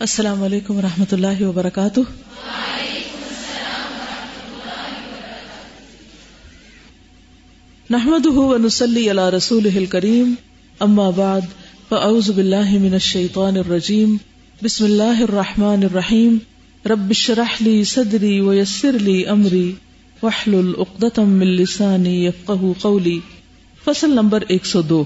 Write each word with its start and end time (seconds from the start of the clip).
السلام 0.00 0.42
علیکم 0.42 0.76
و 0.76 0.82
رحمۃ 0.82 1.12
اللہ 1.12 1.42
وبرکاتہ۔ 1.42 2.00
نحمد 7.90 8.26
ونسلی 8.26 9.10
علی 9.10 9.36
رسول 9.36 9.86
کریم 9.86 10.34
اما 10.80 11.10
بعد، 11.10 11.40
فاعوذ 11.88 12.30
باللہ 12.30 12.70
من 12.70 12.92
الشیطان 12.92 13.56
الرجیم۔ 13.56 14.16
بسم 14.62 14.84
اللہ 14.84 15.22
الرحمن 15.22 15.82
الرحیم۔ 15.82 16.38
رب 16.86 17.10
اشرح 17.10 17.56
لی 17.60 17.84
صدری 17.84 18.40
ویسر 18.40 18.92
لی 18.92 19.26
امری۔ 19.26 19.72
واحلل 20.22 20.72
عقدۃ 20.78 21.18
من 21.18 21.46
لسانی 21.46 22.26
یفقهوا 22.26 22.72
قولی۔ 22.80 23.20
فصل 23.84 24.10
نمبر 24.10 24.42
102 24.48 25.04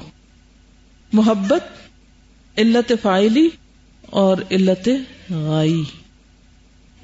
محبت، 1.13 1.63
علت 2.59 2.93
فاعلی۔ 3.03 3.49
اور 4.15 4.37
علت 4.51 4.89
غائی۔ 5.31 5.83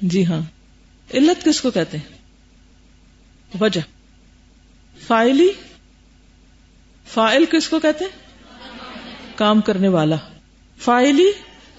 جی 0.01 0.25
ہاں۔ 0.25 0.41
علت 1.13 1.45
کس 1.45 1.61
کو 1.61 1.71
کہتے 1.71 1.97
ہیں؟ 1.97 2.17
وجہ۔ 3.61 3.81
فائلی؟ 5.07 5.49
فائل 7.13 7.45
کس 7.45 7.69
کو 7.69 7.79
کہتے 7.79 8.05
ہیں؟ 8.05 8.11
کام 9.35 9.61
کرنے 9.61 9.87
والا۔ 9.87 10.15
فائلی 10.77 11.31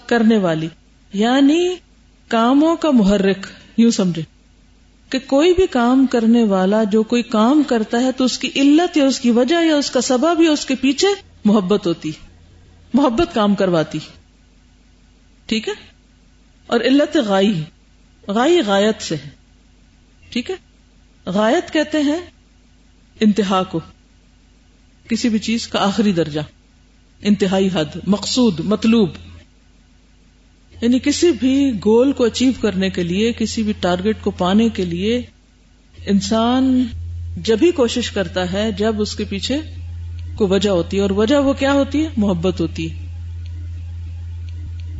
کرنے 0.05 0.37
والی۔ 0.37 0.67
یعنی 1.13 1.75
کاموں 2.27 2.75
کا 2.75 2.91
محرک، 2.91 3.47
یوں 3.77 3.91
سمجھے 3.91 4.21
کہ 5.09 5.19
کوئی 5.27 5.53
بھی 5.53 5.67
کام 5.67 6.05
کرنے 6.05 6.43
والا 6.43 6.83
جو 6.83 7.03
کوئی 7.03 7.23
کام 7.23 7.63
کرتا 7.63 7.99
ہے 8.01 8.11
تو 8.11 8.23
اس 8.23 8.37
کی 8.37 8.51
علت 8.55 8.97
یا 8.97 9.05
اس 9.05 9.19
کی 9.19 9.31
وجہ 9.31 9.65
یا 9.65 9.75
اس 9.75 9.91
کا 9.91 10.01
سبب 10.01 10.41
یا 10.41 10.51
اس 10.51 10.65
کے 10.65 10.75
پیچھے 10.75 11.07
محبت 11.45 11.87
ہوتی۔ 11.87 12.11
محبت 12.93 13.35
کام 13.35 13.55
کرواتی۔ 13.55 13.99
ٹھیک 15.45 15.67
ہے؟ 15.67 15.73
اور 16.67 16.79
علت 16.79 17.17
غائی 17.17 17.63
غائی 18.27 18.61
غایت 18.61 19.01
سے 19.01 19.15
ہے۔ 19.15 19.29
ٹھیک 20.29 20.51
ہے؟ 20.51 20.55
غایت 21.25 21.73
کہتے 21.73 21.97
ہیں 21.97 22.19
انتہا 23.19 23.63
کو، 23.63 23.79
کسی 25.09 25.29
بھی 25.29 25.39
چیز 25.39 25.67
کا 25.67 25.79
آخری 25.79 26.11
درجہ، 26.11 26.41
انتہائی 27.21 27.69
حد، 27.73 27.97
مقصود، 28.07 28.59
مطلوب۔ 28.59 29.09
یعنی 30.81 30.99
کسی 30.99 31.31
بھی 31.31 31.71
گول 31.85 32.11
کو 32.11 32.25
اچیو 32.25 32.51
کرنے 32.61 32.89
کے 32.89 33.03
لیے، 33.03 33.33
کسی 33.33 33.63
بھی 33.63 33.73
ٹارگیٹ 33.79 34.17
کو 34.21 34.31
پانے 34.31 34.69
کے 34.69 34.85
لیے 34.85 35.21
انسان 36.05 36.85
جب 37.37 37.57
ہی 37.61 37.71
کوشش 37.71 38.11
کرتا 38.11 38.53
ہے، 38.53 38.71
جب 38.71 39.01
اس 39.01 39.15
کے 39.15 39.23
پیچھے 39.23 39.57
کو 40.35 40.47
وجہ 40.47 40.69
ہوتی 40.69 40.97
ہے، 40.97 41.01
اور 41.01 41.09
وجہ 41.09 41.35
وہ 41.35 41.53
کیا 41.53 41.73
ہوتی 41.73 42.03
ہے؟ 42.03 42.09
محبت 42.17 42.61
ہوتی 42.61 42.91
ہے۔ 42.91 43.02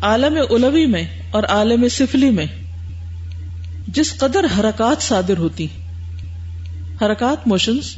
عالم 0.04 0.38
اولوی 0.50 0.86
میں 0.86 1.04
اور 1.32 1.44
عالم 1.44 1.88
سفلی 1.88 2.30
میں 2.30 2.46
جس 3.88 4.18
قدر 4.18 4.60
حرکات 4.60 5.02
صادر 5.02 5.38
ہوتی 5.38 5.68
حرکات 7.02 7.48
موشنز 7.48 7.96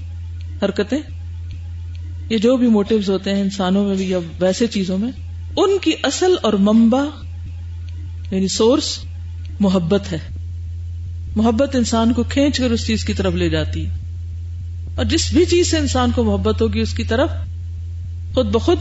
حرکتیں، 0.64 0.97
یہ 2.30 2.38
جو 2.38 2.58
بھی 2.58 2.67
موٹیوز 2.67 3.09
ہوتے 3.09 3.34
ہیں 3.34 3.42
انسانوں 3.42 3.88
میں 3.88 3.95
بھی 3.95 4.09
یا 4.09 4.20
ویسے 4.39 4.67
چیزوں 4.67 4.97
میں، 4.97 5.12
ان 5.58 5.78
کی 5.81 5.92
اصل 6.03 6.36
اور 6.42 6.53
منبع 6.53 7.06
یعنی 8.31 8.47
سورس 8.47 9.00
محبت 9.59 10.12
ہے۔ 10.12 10.17
محبت 11.36 11.75
انسان 11.75 12.14
کو 12.14 12.23
کھینچ 12.23 12.58
کر 12.58 12.72
اس 12.72 12.88
چیز 12.88 13.06
کی 13.06 13.14
طرف 13.14 13.34
لے 13.34 13.50
جاتی 13.50 13.86
ہے۔ 13.86 13.92
اور 14.95 15.06
جس 15.06 15.34
بھی 15.34 15.45
چیز 15.45 15.72
سے 15.72 15.78
انسان 15.78 16.12
کو 16.12 16.23
محبت 16.23 16.62
ہوگی، 16.62 16.80
اس 16.80 16.94
کی 16.94 17.03
طرف 17.03 17.30
خود 18.34 18.45
بخود 18.45 18.78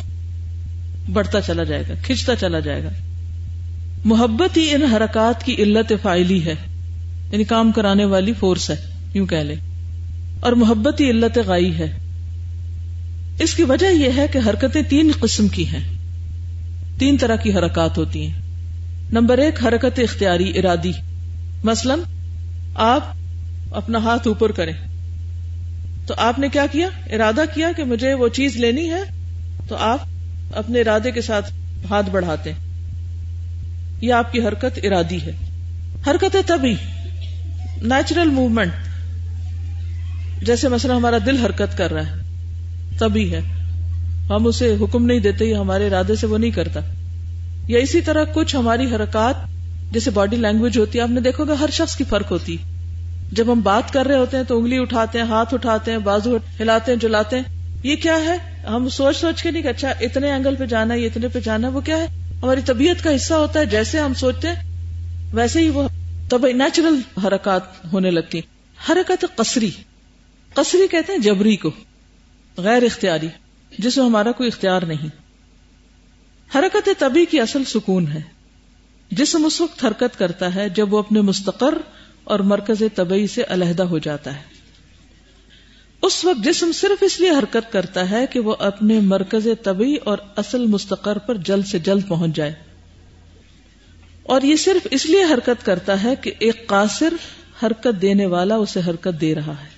بڑھتا 1.12 1.40
چلا 1.40 1.62
جائے 1.62 1.82
گا 1.88 1.94
کھینچتا 2.02 2.36
چلا 2.36 2.60
جائے 2.60 2.84
گا۔ 2.84 2.88
محبت 4.04 4.56
ہی 4.56 4.74
ان 4.74 4.82
حرکات 4.82 5.44
کی 5.44 5.54
علت 5.54 5.92
فائلی 6.02 6.44
ہے 6.44 6.54
یعنی 7.32 7.44
کام 7.44 7.72
کرانے 7.72 8.04
والی 8.04 8.32
فورس 8.32 8.70
ہے، 8.70 8.76
یوں 9.14 9.26
کہہ 9.26 9.38
لیں۔ 9.38 9.56
اور 10.40 10.52
محبت 10.52 11.00
ہی 11.00 11.10
علت 11.10 11.38
غائی 11.46 11.78
ہے۔ 11.78 11.98
اس 13.38 13.54
کی 13.54 13.62
وجہ 13.62 13.86
یہ 13.86 14.08
ہے 14.16 14.26
کہ 14.28 14.38
حرکتیں 14.38 14.82
تین 14.82 15.10
قسم 15.20 15.48
کی 15.48 15.68
ہیں۔ 15.68 15.98
تین 16.98 17.16
طرح 17.16 17.36
کی 17.36 17.54
حرکات 17.54 17.98
ہوتی 17.98 18.26
ہیں۔ 18.26 18.40
نمبر 19.12 19.38
ایک، 19.38 19.64
حرکت 19.64 19.98
اختیاری، 19.98 20.58
ارادی۔ 20.58 20.92
مثلا، 21.64 21.94
آپ 22.74 23.12
اپنا 23.70 23.98
ہاتھ 23.98 24.28
اوپر 24.28 24.52
کریں۔ 24.52 24.74
تو 26.06 26.14
آپ 26.16 26.38
نے 26.38 26.48
کیا 26.48 26.66
کیا؟ 26.72 26.88
ارادہ 27.12 27.42
کیا 27.54 27.72
کہ 27.76 27.84
مجھے 27.84 28.14
وہ 28.14 28.28
چیز 28.28 28.56
لینی 28.56 28.90
ہے، 28.90 29.02
تو 29.68 29.76
آپ 29.76 29.98
اپنے 30.52 30.80
ارادے 30.80 31.10
کے 31.10 31.20
ساتھ 31.20 31.52
ہاتھ 31.90 32.10
بڑھاتے۔ 32.10 32.52
ہیں 32.52 32.63
یہ 34.00 34.12
آپ 34.12 34.32
کی 34.32 34.40
حرکت 34.40 34.78
ارادی 34.82 35.20
ہے۔ 35.20 35.32
حرکت 36.06 36.36
تبھی۔ 36.46 36.74
نیچرل 37.82 38.28
موومنٹ 38.28 38.72
جیسے 40.42 40.68
مثلا 40.68 40.96
ہمارا 40.96 41.18
دل 41.26 41.36
حرکت 41.36 41.78
کر 41.78 41.92
رہا 41.92 42.06
ہے۔ 42.06 42.14
تبھی 42.98 43.34
ہے۔ 43.34 43.40
ہم 44.30 44.46
اسے 44.46 44.76
حکم 44.80 45.06
نہیں 45.06 45.20
دیتے 45.20 45.44
یا 45.44 45.60
ہمارے 45.60 45.86
ارادے 45.86 46.16
سے 46.16 46.26
وہ 46.26 46.38
نہیں 46.38 46.50
کرتا۔ 46.50 46.80
یا 47.68 47.78
اسی 47.78 48.00
طرح 48.00 48.24
کچھ 48.34 48.56
ہماری 48.56 48.94
حرکات، 48.94 49.34
جیسے 49.92 50.10
باڈی 50.10 50.36
لینگویج 50.36 50.78
ہوتی 50.78 50.98
ہے، 50.98 51.02
آپ 51.02 51.10
نے 51.10 51.20
دیکھو 51.20 51.44
گا 51.44 51.54
ہر 51.60 51.70
شخص 51.72 51.96
کی 51.96 52.04
فرق 52.04 52.30
ہوتی۔ 52.30 52.56
جب 53.32 53.52
ہم 53.52 53.60
بات 53.60 53.92
کر 53.92 54.06
رہے 54.06 54.16
ہوتے 54.16 54.36
ہیں 54.36 54.44
تو 54.44 54.58
انگلی 54.58 54.78
اٹھاتے 54.78 55.18
ہیں، 55.18 55.26
ہاتھ 55.26 55.54
اٹھاتے 55.54 55.90
ہیں، 55.90 55.98
بازو 55.98 56.36
ہلاتے 56.60 56.92
ہیں، 56.92 56.98
جلاتے 56.98 57.36
ہیں۔ 57.36 57.42
یہ 57.82 57.96
کیا 57.96 58.16
ہے؟ 58.16 58.66
ہم 58.66 58.88
سوچ 58.88 59.16
سوچ 59.16 59.42
کے 59.42 59.50
نہیں 59.50 59.62
کہ 59.62 59.68
اچھا 59.68 59.92
اتنے 60.00 60.32
اینگل 60.32 60.54
پہ 60.56 60.66
جانا 60.66 60.94
ہے 60.94 61.06
اتنے 61.06 61.28
پہ 61.28 61.38
جانا 61.40 61.68
ہے، 61.68 61.72
وہ 61.72 61.80
کیا 61.80 61.96
ہے؟ 61.96 62.06
ہماری 62.44 62.60
طبیعت 62.66 63.04
کا 63.04 63.16
حصہ 63.16 63.34
ہوتا 63.34 63.60
ہے، 63.60 63.66
جیسے 63.66 64.00
ہم 64.00 64.14
سوچتے 64.14 64.48
ہیں، 64.48 64.62
ویسے 65.32 65.60
ہی 65.60 65.68
وہ 65.68 65.88
تب 66.28 66.46
نیچرل 66.46 67.20
حرکات 67.24 67.62
ہونے 67.92 68.10
لگتی 68.10 68.40
حرکت 68.88 69.24
قصری۔ 69.36 69.70
قصری 70.54 70.88
کہتے 70.90 71.12
ہیں 71.12 71.18
جبری 71.18 71.56
کو، 71.56 71.70
غیر 72.56 72.82
اختیاری 72.82 73.28
جس 73.78 73.96
میں 73.96 74.06
ہمارا 74.06 74.32
کوئی 74.32 74.46
اختیار 74.46 74.82
نہیں۔ 74.82 75.08
حرکت 76.54 76.88
طبی 76.98 77.24
کی 77.24 77.40
اصل 77.40 77.64
سکون 77.64 78.08
ہے۔ 78.08 78.22
جسم 79.10 79.44
اس 79.44 79.60
وقت 79.60 79.84
حرکت 79.84 80.18
کرتا 80.18 80.54
ہے 80.54 80.68
جب 80.68 80.94
وہ 80.94 80.98
اپنے 80.98 81.20
مستقر 81.20 81.74
اور 82.24 82.40
مرکز 82.40 82.82
طبی 82.94 83.26
سے 83.26 83.42
علیحدہ 83.48 83.82
ہو 83.82 83.98
جاتا 83.98 84.36
ہے۔ 84.36 84.53
اس 86.06 86.24
وقت 86.24 86.44
جسم 86.44 86.72
صرف 86.72 87.02
اس 87.02 87.20
لیے 87.20 87.30
حرکت 87.30 87.72
کرتا 87.72 88.10
ہے 88.10 88.26
کہ 88.26 88.40
وہ 88.40 88.54
اپنے 88.58 89.00
مرکز 89.00 89.48
طبی 89.62 89.96
اور 90.04 90.18
اصل 90.36 90.66
مستقر 90.66 91.18
پر 91.18 91.34
جلد 91.34 91.66
سے 91.66 91.78
جلد 91.78 92.08
پہنچ 92.08 92.36
جائے۔ 92.36 92.54
اور 94.22 94.42
یہ 94.42 94.56
صرف 94.56 94.86
اس 94.90 95.06
لیے 95.06 95.24
حرکت 95.24 95.66
کرتا 95.66 96.02
ہے 96.02 96.16
کہ 96.16 96.32
ایک 96.38 96.66
قاصر 96.66 97.12
حرکت 97.62 98.02
دینے 98.02 98.26
والا 98.26 98.54
اسے 98.54 98.80
حرکت 98.86 99.20
دے 99.20 99.34
رہا 99.34 99.52
ہے۔ 99.52 99.68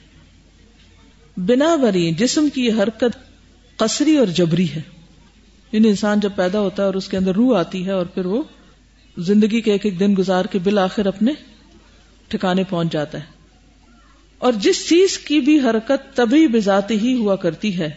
بنا 1.40 1.76
بری 1.76 2.12
جسم 2.12 2.48
کی 2.54 2.66
یہ 2.66 2.72
حرکت 2.82 3.18
قصری 3.76 4.16
اور 4.16 4.26
جبری 4.26 4.70
ہے۔ 4.70 4.82
یعنی 5.72 5.88
انسان 5.88 6.20
جب 6.20 6.30
پیدا 6.36 6.60
ہوتا 6.60 6.82
ہے 6.82 6.86
اور 6.86 6.94
اس 6.94 7.08
کے 7.08 7.16
اندر 7.16 7.34
روح 7.34 7.58
آتی 7.58 7.86
ہے 7.86 7.90
اور 7.90 8.06
پھر 8.06 8.26
وہ 8.26 8.42
زندگی 9.18 9.60
کے 9.60 9.72
ایک 9.72 9.84
ایک 9.84 10.00
دن 10.00 10.14
گزار 10.18 10.44
کے 10.44 10.58
بالآخر 10.58 11.06
اپنے 11.06 11.32
ٹھکانے 12.28 12.64
پہنچ 12.64 12.92
جاتا 12.92 13.18
ہے۔ 13.18 13.35
اور 14.38 14.52
جس 14.52 14.88
چیز 14.88 15.18
کی 15.18 15.40
بھی 15.40 15.60
حرکت 15.60 16.16
تبھی 16.16 16.48
بذات 16.48 16.90
ہی 16.90 17.14
ہوا 17.14 17.36
کرتی 17.36 17.78
ہے، 17.78 17.90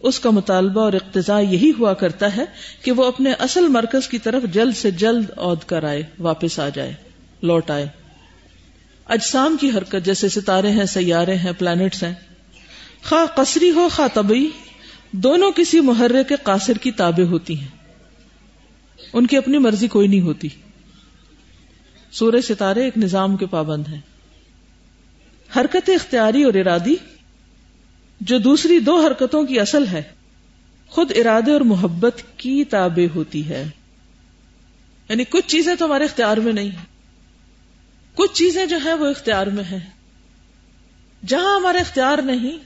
اس 0.00 0.20
کا 0.20 0.30
مطالبہ 0.30 0.80
اور 0.80 0.92
اقتضاء 0.92 1.40
یہی 1.40 1.72
ہوا 1.78 1.94
کرتا 1.94 2.36
ہے 2.36 2.44
کہ 2.82 2.92
وہ 2.92 3.04
اپنے 3.04 3.32
اصل 3.32 3.68
مرکز 3.68 4.08
کی 4.08 4.18
طرف 4.18 4.42
جلد 4.52 4.76
سے 4.76 4.90
جلد 4.90 5.24
عود 5.36 5.58
کر 5.66 5.84
آئے، 5.84 6.02
واپس 6.18 6.58
آ 6.58 6.68
جائے، 6.68 6.92
لوٹ 7.42 7.70
آئے۔ 7.70 7.86
اجسام 9.06 9.56
کی 9.60 9.70
حرکت 9.70 10.04
جیسے 10.04 10.28
ستارے 10.28 10.70
ہیں، 10.70 10.84
سیارے 10.84 11.34
ہیں 11.34 11.52
پلانٹس 11.58 12.02
ہیں۔ 12.02 12.14
خواہ 13.04 13.26
قصری 13.26 13.70
ہو، 13.70 13.88
خواہ 13.96 14.08
طبی، 14.14 14.50
دونوں 15.12 15.50
کسی 15.56 15.80
محرے 15.80 16.24
کے 16.24 16.34
قاصر 16.42 16.78
کی 16.78 16.90
تابع 16.90 17.24
ہوتی 17.24 17.60
ہیں۔ 17.60 17.68
ان 19.12 19.26
کی 19.26 19.36
اپنی 19.36 19.58
مرضی 19.58 19.88
کوئی 19.88 20.08
نہیں 20.08 20.20
ہوتی۔ 20.20 20.48
سورج 22.12 22.42
ستارے 22.44 22.84
ایک 22.84 22.98
نظام 22.98 23.36
کے 23.36 23.46
پابند 23.46 23.88
ہیں۔ 23.88 24.00
حرکت 25.56 25.90
اختیاری 25.94 26.42
اور 26.42 26.54
ارادی 26.54 26.94
جو 28.20 28.38
دوسری 28.38 28.78
دو 28.78 29.06
حرکتوں 29.06 29.44
کی 29.44 29.60
اصل 29.60 29.86
ہے، 29.86 30.02
خود 30.88 31.12
ارادے 31.16 31.52
اور 31.52 31.60
محبت 31.60 32.22
کی 32.36 32.64
تابع 32.64 33.14
ہوتی 33.14 33.48
ہے۔ 33.48 33.68
یعنی 35.08 35.24
کچھ 35.24 35.46
چیزیں 35.46 35.74
تو 35.74 35.84
ہمارے 35.84 36.04
اختیار 36.04 36.36
میں 36.36 36.52
نہیں 36.52 36.70
کچھ 38.14 38.34
چیزیں 38.34 38.66
جو 38.66 38.76
ہیں 38.84 38.94
وہ 38.94 39.06
اختیار 39.06 39.46
میں 39.46 39.64
ہیں۔ 39.64 39.90
جہاں 41.26 41.56
ہمارا 41.56 41.78
اختیار 41.78 42.18
نہیں، 42.18 42.58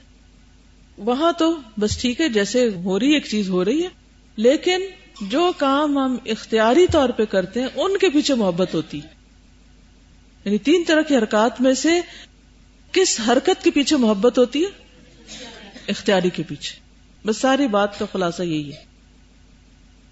وہاں 0.97 1.31
تو 1.31 1.57
بس 1.79 1.97
ٹھیک 1.97 2.21
ہے، 2.21 2.29
جیسے 2.29 2.69
ہو 2.69 2.99
رہی 2.99 3.13
ایک 3.13 3.25
چیز 3.25 3.49
ہو 3.49 3.65
رہی 3.65 3.83
ہے۔ 3.83 3.89
لیکن 4.35 4.81
جو 5.21 5.51
کام 5.57 5.97
ہم 5.97 6.17
اختیاری 6.25 6.87
طور 6.87 7.09
پہ 7.09 7.25
کرتے 7.25 7.61
ہیں، 7.61 7.67
ان 7.75 7.97
کے 7.97 8.09
پیچھے 8.09 8.33
محبت 8.33 8.73
ہوتی۔ 8.73 9.01
یعنی 10.45 10.57
تین 10.57 10.83
طرح 10.87 11.01
کی 11.01 11.17
حرکات 11.17 11.61
میں 11.61 11.73
سے 11.73 12.01
کس 12.95 13.19
حرکت 13.27 13.63
کے 13.63 13.71
پیچھے 13.71 13.97
محبت 13.97 14.37
ہوتی 14.37 14.63
ہے؟ 14.63 14.69
اختیاری 15.87 16.29
کے 16.29 16.43
پیچھے۔ 16.43 16.79
بس 17.27 17.37
ساری 17.37 17.67
بات 17.67 17.99
کا 17.99 18.05
خلاصہ 18.13 18.43
یہی 18.43 18.71
ہے۔ 18.71 18.85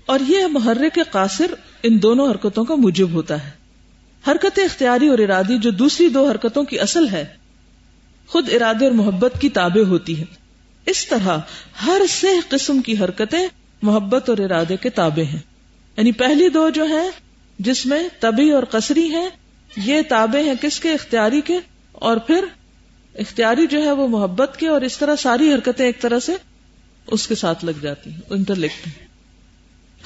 اور 0.05 0.19
یہ 0.27 0.47
محرک 0.47 0.99
قاصر 1.11 1.53
ان 1.83 2.01
دونوں 2.01 2.31
حرکتوں 2.31 2.65
کا 2.65 2.75
موجب 2.75 3.09
ہوتا 3.11 3.45
ہے۔ 3.45 3.51
حرکت 4.27 4.59
اختیاری 4.59 5.07
اور 5.07 5.19
ارادی 5.19 5.57
جو 5.57 5.71
دوسری 5.71 6.09
دو 6.09 6.29
حرکتوں 6.29 6.63
کی 6.63 6.79
اصل 6.79 7.07
ہے، 7.07 7.25
خود 8.27 8.49
ارادے 8.53 8.83
اور 8.85 8.91
محبت 8.91 9.33
کی 9.41 9.49
تابع 9.49 9.87
ہوتی 9.87 10.19
ہے۔ 10.19 10.25
اس 10.85 11.07
طرح 11.07 11.37
ہر 11.85 12.01
سے 12.09 12.27
قسم 12.49 12.81
کی 12.81 12.97
حرکتیں 12.97 13.47
محبت 13.81 14.29
اور 14.29 14.37
ارادے 14.37 14.77
کے 14.77 14.89
تابع 14.89 15.23
ہیں۔ 15.23 15.39
یعنی 15.97 16.11
پہلی 16.11 16.49
دو 16.49 16.69
جو 16.69 16.83
ہیں، 16.83 17.09
جس 17.59 17.85
میں 17.85 18.07
طبی 18.19 18.51
اور 18.51 18.63
قصری 18.63 19.09
ہیں، 19.09 19.29
یہ 19.77 20.01
تابع 20.09 20.39
ہیں 20.39 20.55
کس 20.61 20.79
کے؟ 20.79 20.91
اختیاری 20.91 21.41
کے۔ 21.41 21.59
اور 21.91 22.17
پھر 22.17 22.45
اختیاری 23.15 23.67
جو 23.67 23.83
ہے 23.83 23.91
وہ 23.91 24.07
محبت 24.07 24.57
کے 24.57 24.67
اور 24.67 24.81
اس 24.81 24.97
طرح 24.97 25.15
ساری 25.15 25.53
حرکتیں 25.53 25.85
ایک 25.85 26.01
طرح 26.01 26.19
سے 26.19 26.31
اس 27.07 27.27
کے 27.27 27.35
ساتھ 27.35 27.65
لگ 27.65 27.71
جاتی 27.81 28.09
ہیں 28.09 28.21
انٹر 28.29 28.55
لکھتی 28.55 28.89
ہیں۔ 28.89 29.07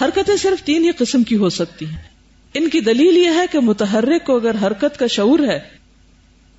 حرکتیں 0.03 0.35
صرف 0.35 0.63
تین 0.63 0.83
ہی 0.83 0.91
قسم 0.91 1.23
کی 1.23 1.35
ہو 1.35 1.49
سکتی 1.49 1.85
ہیں۔ 1.85 2.01
ان 2.53 2.69
کی 2.69 2.79
دلیل 2.79 3.17
یہ 3.17 3.29
ہے 3.29 3.45
کہ 3.51 3.59
متحرک 3.59 4.25
کو 4.25 4.35
اگر 4.35 4.55
حرکت 4.61 4.99
کا 4.99 5.07
شعور 5.07 5.39
ہے، 5.39 5.59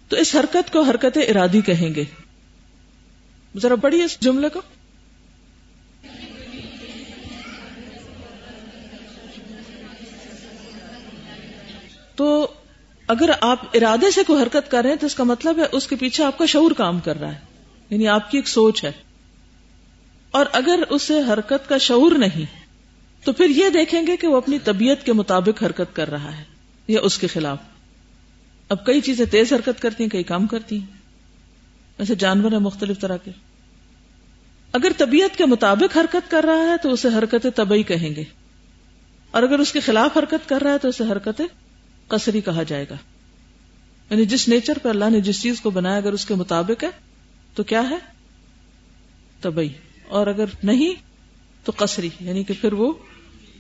تو 0.09 0.17
اس 0.17 0.35
حرکت 0.35 0.73
کو 0.73 0.83
حرکت 0.83 1.19
ارادی 1.29 1.61
کہیں 1.61 1.95
گے۔ 1.95 2.05
ذرا 3.56 3.77
پڑھیے 3.77 4.05
اس 4.05 4.21
جملے 4.21 4.49
کو۔ 4.49 4.61
تو 12.15 12.53
اگر 13.08 13.31
آپ 13.40 13.76
ارادے 13.76 14.10
سے 14.10 14.20
کوئی 14.26 14.43
حرکت 14.43 14.70
کر 14.70 14.82
رہے 14.82 14.90
ہیں 14.90 14.96
تو 14.96 15.06
اس 15.06 15.14
کا 15.14 15.25
مطلب 15.25 15.58
ہے 15.58 15.64
اس 15.72 15.87
کے 15.87 15.96
پیچھے 15.96 16.25
آپ 16.25 16.38
کا 16.38 16.46
شعور 16.46 16.70
کام 16.70 17.00
کر 17.00 17.20
رہا 17.20 17.34
ہے۔ 17.34 17.38
یعنی 17.90 18.08
آپ 18.08 18.31
کی 18.31 18.38
ایک 18.38 18.49
سوچ 18.49 18.84
ہے۔ 18.84 18.93
اور 20.31 20.46
اگر 20.52 20.81
اسے 20.90 21.20
حرکت 21.20 21.69
کا 21.69 21.78
شعور 21.78 22.12
نہیں، 22.12 22.44
تو 23.25 23.32
پھر 23.32 23.50
یہ 23.50 23.69
دیکھیں 23.69 24.06
گے 24.06 24.16
کہ 24.16 24.26
وہ 24.26 24.37
اپنی 24.37 24.58
طبیعت 24.58 25.06
کے 25.06 25.12
مطابق 25.12 25.62
حرکت 25.62 25.96
کر 25.96 26.10
رہا 26.10 26.38
ہے 26.38 26.44
یا 26.88 27.00
اس 27.00 27.19
کے 27.19 27.26
خلاف۔ 27.26 27.58
اب 28.69 28.87
کئی 28.87 29.00
چیزیں 29.00 29.26
تیز 29.26 29.52
حرکت 29.52 29.82
کرتی 29.82 30.04
ہیں، 30.04 30.11
کئی 30.11 30.22
کام 30.22 30.46
کرتی 30.46 30.78
ہیں۔ 30.78 30.87
ایسے 31.99 32.14
جانور 32.14 32.52
ہیں 32.52 32.58
مختلف 32.58 33.00
طرح 33.00 33.16
کے۔ 33.16 33.31
اگر 34.72 34.93
طبیعت 34.96 35.38
کے 35.38 35.46
مطابق 35.46 35.96
حرکت 35.96 36.31
کر 36.31 36.44
رہا 36.44 36.70
ہے 36.70 36.76
تو 36.82 36.93
اسے 36.93 37.08
حرکت 37.08 37.46
طبی 37.54 37.82
کہیں 37.82 38.16
گے۔ 38.16 38.25
اور 39.31 39.43
اگر 39.43 39.58
اس 39.58 39.72
کے 39.72 39.81
خلاف 39.81 40.16
حرکت 40.16 40.49
کر 40.49 40.62
رہا 40.62 40.72
ہے 40.72 40.78
تو 40.78 40.88
اسے 40.88 41.04
حرکت 41.04 41.43
قصری 42.08 42.40
کہا 42.40 42.62
جائے 42.62 42.87
گا۔ 42.90 42.96
یعنی 44.10 44.25
جس 44.25 44.49
نیچر 44.49 44.78
پر 44.82 44.90
اللہ 44.90 45.10
نے 45.10 45.20
جس 45.20 45.43
چیز 45.43 45.60
کو 45.60 45.70
بنایا 45.70 45.96
اگر 45.96 46.12
اس 46.12 46.26
کے 46.26 46.34
مطابق 46.34 46.84
ہے، 46.84 46.88
تو 47.55 47.62
کیا 47.62 47.90
ہے؟ 47.90 47.99
طبی 49.40 49.69
اور 50.08 50.26
اگر 50.26 50.44
نہیں، 50.62 50.94
تو 51.64 51.72
قصری۔ 51.76 52.08
یعنی 52.20 52.44
کہ 52.44 52.55
پھر 52.60 52.72
وہ 52.72 52.93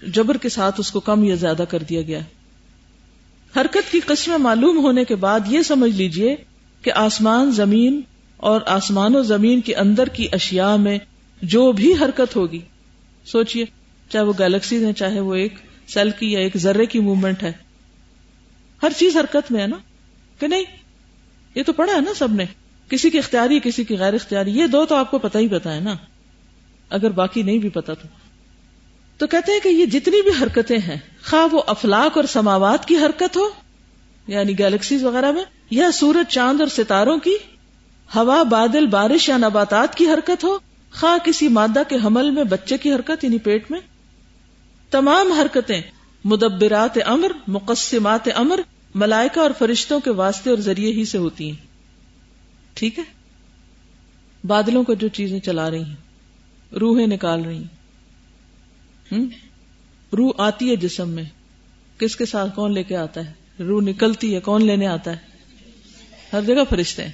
جبر 0.06 0.36
کے 0.36 0.48
ساتھ 0.48 0.80
اس 0.80 0.90
کو 0.90 1.00
کم 1.00 1.24
یا 1.24 1.34
زیادہ 1.34 1.64
کر 1.68 1.82
دیا 1.82 2.02
گیا۔ 2.02 2.18
حرکت 3.56 3.92
کی 3.92 4.00
قسمیں 4.00 4.38
معلوم 4.38 4.78
ہونے 4.78 5.04
کے 5.04 5.16
بعد 5.16 5.40
یہ 5.46 5.62
سمجھ 5.62 5.90
لیجیے 5.90 6.36
کہ 6.82 6.92
آسمان، 6.92 7.50
زمین 7.50 8.00
اور 8.36 8.60
آسمان 8.66 9.16
و 9.16 9.22
زمین 9.22 9.60
کے 9.60 9.74
اندر 9.74 10.06
کی 10.06 10.28
اشیاء 10.32 10.76
میں 10.76 10.98
جو 11.42 11.72
بھی 11.72 11.92
حرکت 11.92 12.36
ہوگی، 12.36 12.60
سوچئے 13.24 13.64
چاہے 14.08 14.24
وہ 14.24 14.32
گیلیکسیز 14.38 14.84
ہیں، 14.84 14.92
چاہے 14.92 15.20
وہ 15.20 15.34
ایک 15.34 15.54
سیل 15.88 16.10
کی 16.18 16.32
یا 16.32 16.38
ایک 16.38 16.56
ذرے 16.56 16.86
کی 16.86 16.98
موومنٹ 16.98 17.42
ہے 17.42 17.52
ہر 18.82 18.92
چیز 18.96 19.16
حرکت 19.16 19.52
میں 19.52 19.62
ہے 19.62 19.66
نا؟ 19.66 19.76
کہ 20.38 20.46
نہیں؟ 20.46 20.64
یہ 21.54 21.62
تو 21.62 21.72
پڑھا 21.72 21.94
ہے 21.94 22.00
نا 22.00 22.14
سب 22.14 22.32
نے۔ 22.32 22.44
کسی 22.88 23.10
کی 23.10 23.18
اختیاری، 23.18 23.60
کسی 23.62 23.84
کی 23.84 23.98
غیر 23.98 24.14
اختیاری، 24.14 24.50
یہ 24.50 24.66
دو 24.66 24.86
تو 24.86 24.94
آپ 24.94 25.10
کو 25.10 25.18
پتہ 25.18 25.38
ہی 25.38 25.48
پتا 25.48 25.74
ہے 25.74 25.80
نا۔ 25.80 25.94
اگر 26.90 27.10
باقی 27.10 27.42
نہیں 27.42 27.58
بھی 27.58 27.68
پتا 27.68 27.94
تو۔ 27.94 28.08
تو 29.18 29.26
کہتے 29.26 29.52
ہیں 29.52 29.60
کہ 29.60 29.68
یہ 29.68 29.86
جتنی 29.86 30.22
بھی 30.22 30.30
حرکتیں 30.42 30.78
ہیں، 30.78 30.96
خواہ 31.24 31.54
وہ 31.54 31.62
افلاق 31.66 32.16
اور 32.16 32.24
سماوات 32.24 32.88
کی 32.88 32.96
حرکت 32.96 33.36
ہو 33.36 33.50
یعنی 34.26 34.58
گیلیکسیز 34.58 35.04
وغیرہ 35.04 35.32
میں، 35.32 35.44
یا 35.70 35.92
سورج، 35.92 36.32
چاند 36.32 36.60
اور 36.60 36.68
ستاروں 36.68 37.18
کی، 37.18 37.34
ہوا، 38.14 38.42
بادل، 38.42 38.86
بارش 38.86 39.28
یا 39.28 39.36
نباتات 39.36 39.94
کی 39.94 40.06
حرکت 40.06 40.44
ہو، 40.44 40.58
خواہ 40.92 41.24
کسی 41.24 41.48
مادہ 41.48 41.82
کے 41.88 41.96
حمل 42.04 42.30
میں، 42.30 42.44
بچے 42.44 42.78
کی 42.78 42.92
حرکت 42.92 43.24
یعنی 43.24 43.38
پیٹ 43.38 43.70
میں، 43.70 43.80
تمام 44.90 45.32
حرکتیں 45.32 45.80
مدبرات 46.24 46.98
امر، 47.06 47.30
مقسمات 47.46 48.28
امر 48.34 48.60
ملائکہ 48.94 49.40
اور 49.40 49.50
فرشتوں 49.58 50.00
کے 50.00 50.10
واسطے 50.10 50.50
اور 50.50 50.58
ذریعے 50.58 50.92
ہی 50.92 51.04
سے 51.04 51.18
ہوتی 51.18 51.50
ہیں۔ 51.50 51.66
ٹھیک 52.74 52.98
ہے؟ 52.98 53.04
بادلوں 54.44 54.84
کو 54.84 54.94
جو 54.94 55.08
چیزیں 55.08 55.40
چلا 55.40 55.70
رہی 55.70 55.82
ہیں، 55.82 55.96
روحیں 56.74 57.06
نکال 57.06 57.44
رہی 57.44 57.62
ہیں۔ 57.62 57.88
روح 60.12 60.32
آتی 60.38 60.70
ہے 60.70 60.76
جسم 60.76 61.08
میں۔ 61.08 61.24
کس 61.98 62.16
کے 62.16 62.26
ساتھ 62.26 62.56
کون 62.56 62.74
لے 62.74 62.82
کے 62.82 62.96
آتا 62.96 63.26
ہے؟ 63.26 63.32
روح 63.58 63.82
نکلتی 63.82 64.34
ہے، 64.34 64.40
کون 64.40 64.64
لینے 64.64 64.86
آتا 64.86 65.10
ہے؟ 65.10 65.16
ہر 66.32 66.42
جگہ 66.42 66.64
فرشتے 66.70 67.04
ہیں۔ 67.04 67.12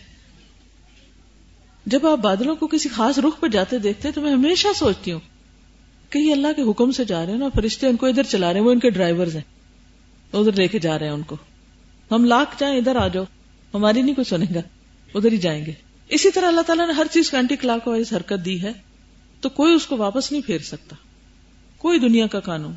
جب 1.87 2.07
آپ 2.07 2.19
بادلوں 2.19 2.57
کو 2.57 2.67
کسی 2.67 2.89
خاص 2.89 3.19
رخ 3.19 3.41
پہ 3.41 3.47
جاتے 3.47 3.79
دیکھتے 3.79 4.11
تو 4.11 4.21
میں 4.21 4.33
ہمیشہ 4.33 4.69
سوچتی 4.77 5.13
ہوں 5.13 5.21
کہ 6.15 6.19
یہ 6.19 6.33
اللہ 6.33 6.49
کے 6.57 6.63
حکم 6.63 6.91
سے 6.91 7.05
جا 7.05 7.27
رہے 7.27 7.33
ہیں 7.33 7.39
نا 7.39 7.49
فرشتے 7.55 7.87
ان 7.87 7.97
کو 7.97 8.07
ادھر 8.07 8.23
چلا 8.23 8.53
رہے 8.53 8.61
ہیں، 8.61 8.67
وہ 8.67 8.73
ان 8.73 8.79
کے 8.79 8.91
ڈرائیور 8.91 9.27
ہیں۔ 9.27 9.41
ادھر 10.33 10.53
لے 10.53 10.69
کے 10.69 10.79
جا 10.79 10.99
رہے 10.99 11.07
ہیں 11.07 11.13
ان 11.13 11.23
کو۔ 11.23 11.37
ہم 12.11 12.25
لاکھ 12.25 12.55
جائیں، 12.59 12.77
ادھر 12.77 12.97
آ 12.97 13.09
جاؤ۔ 13.09 13.25
ہماری 13.75 14.03
نہیں 14.03 14.15
کوئی 14.15 14.25
سنے 14.25 14.47
گا، 14.55 14.61
ادھر 15.15 15.33
ہی 15.33 15.37
جائیں 15.37 15.67
گے۔ 15.67 15.73
اسی 16.09 16.31
طرح 16.31 16.47
اللہ 16.47 16.61
تعالیٰ 16.61 16.87
نے 16.87 16.93
ہر 16.93 17.07
چیز 17.11 17.31
کو 17.31 17.37
اینٹی 17.37 17.57
کلاک 17.57 17.89
وائز 17.89 18.13
حرکت 18.13 18.45
دی 18.45 18.63
ہے، 18.63 18.73
تو 19.41 19.49
کوئی 19.49 19.75
اس 19.75 19.87
کو 19.87 19.97
واپس 19.97 20.33
نہیں 20.33 20.43
پھیر 20.47 20.59
سکتا۔ 20.59 20.97
کوئی 21.79 21.99
دنیا 21.99 22.27
کا 22.27 22.41
قانون، 22.41 22.73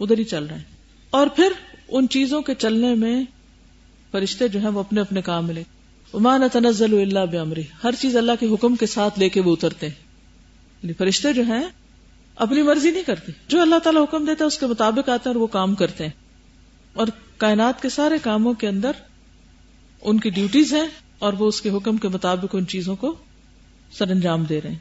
ادھر 0.00 0.18
ہی 0.18 0.24
چل 0.24 0.44
رہے 0.44 0.56
ہیں 0.56 0.64
اور 1.10 1.26
پھر 1.26 1.48
ان 1.88 2.08
چیزوں 2.08 2.42
کے 2.42 2.54
چلنے 2.54 2.94
میں 2.94 3.24
فرشتے 4.10 4.48
جو 4.48 4.60
ہیں، 4.60 4.68
وہ 4.68 4.80
اپنے 4.80 5.00
اپنے 5.00 5.22
کام 5.22 5.46
ملے 5.46 5.62
امان 6.12 6.40
تنزل 6.52 7.00
اللہ 7.00 7.26
بمری 7.32 7.62
ہر 7.84 7.94
چیز 7.98 8.16
اللہ 8.16 8.32
کے 8.40 8.46
حکم 8.46 8.76
کے 8.76 8.86
ساتھ 8.86 9.18
لے 9.18 9.28
کے 9.28 9.40
وہ 9.40 9.52
اترتے 9.52 9.88
ہیں۔ 9.88 10.04
یعنی 10.82 10.92
فرشتے 10.92 11.32
جو 11.32 11.42
ہیں 11.42 11.64
اپنی 12.36 12.62
مرضی 12.62 12.90
نہیں 12.90 13.02
کرتے 13.02 13.32
جو 13.48 13.60
اللہ 13.60 13.78
تعالیٰ 13.78 14.02
حکم 14.02 14.24
دیتا 14.24 14.44
ہے، 14.44 14.46
اس 14.46 14.58
کے 14.58 14.66
مطابق 14.66 14.98
آتا 14.98 15.30
ہے 15.30 15.34
اور 15.34 15.34
وہ 15.34 15.46
کام 15.46 15.74
کرتے 15.74 16.04
ہیں۔ 16.04 16.24
اور 16.92 17.06
کائنات 17.36 17.82
کے 17.82 17.88
سارے 17.88 18.14
کاموں 18.22 18.54
کے 18.54 18.68
اندر 18.68 18.90
ان 20.02 20.20
کی 20.20 20.30
ڈیوٹیز 20.30 20.74
ہیں 20.74 20.88
اور 21.18 21.32
وہ 21.32 21.48
اس 21.48 21.60
کے 21.60 21.70
حکم 21.70 21.96
کے 21.96 22.08
مطابق 22.08 22.46
ان 22.52 22.66
چیزوں 22.66 22.96
کو 22.96 23.14
سر 23.92 24.10
انجام 24.10 24.44
دے 24.44 24.60
رہے 24.60 24.70
ہیں۔ 24.70 24.78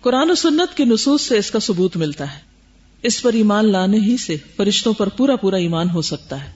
قرآن 0.00 0.30
و 0.30 0.34
سنت 0.34 0.76
کی 0.76 0.84
نصوص 0.84 1.22
سے 1.22 1.38
اس 1.38 1.50
کا 1.50 1.58
ثبوت 1.58 1.96
ملتا 1.96 2.34
ہے۔ 2.34 2.40
اس 3.02 3.22
پر 3.22 3.32
ایمان 3.32 3.72
لانے 3.72 3.96
ہی 3.96 4.16
سے 4.16 4.36
فرشتوں 4.56 4.92
پر 4.92 5.08
پورا 5.08 5.36
پورا 5.36 5.56
ایمان 5.56 5.90
ہو 5.90 6.02
سکتا 6.02 6.44
ہے۔ 6.44 6.52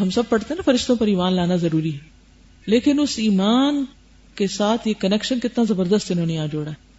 ہم 0.00 0.10
سب 0.10 0.22
پڑھتے 0.28 0.46
ہیں 0.50 0.56
نا، 0.56 0.62
فرشتوں 0.62 0.96
پر 0.96 1.06
ایمان 1.06 1.32
لانا 1.32 1.56
ضروری 1.56 1.94
ہے۔ 1.94 1.98
لیکن 2.66 3.00
اس 3.00 3.14
ایمان 3.16 3.84
کے 4.34 4.48
ساتھ 4.48 4.88
یہ 4.88 4.94
کنیکشن 4.98 5.40
کتنا 5.40 5.64
زبردست 5.64 6.10
انہوں 6.10 6.26
نے 6.26 6.34
یہاں 6.34 6.46
جوڑا 6.46 6.70
ہے۔ 6.70 6.91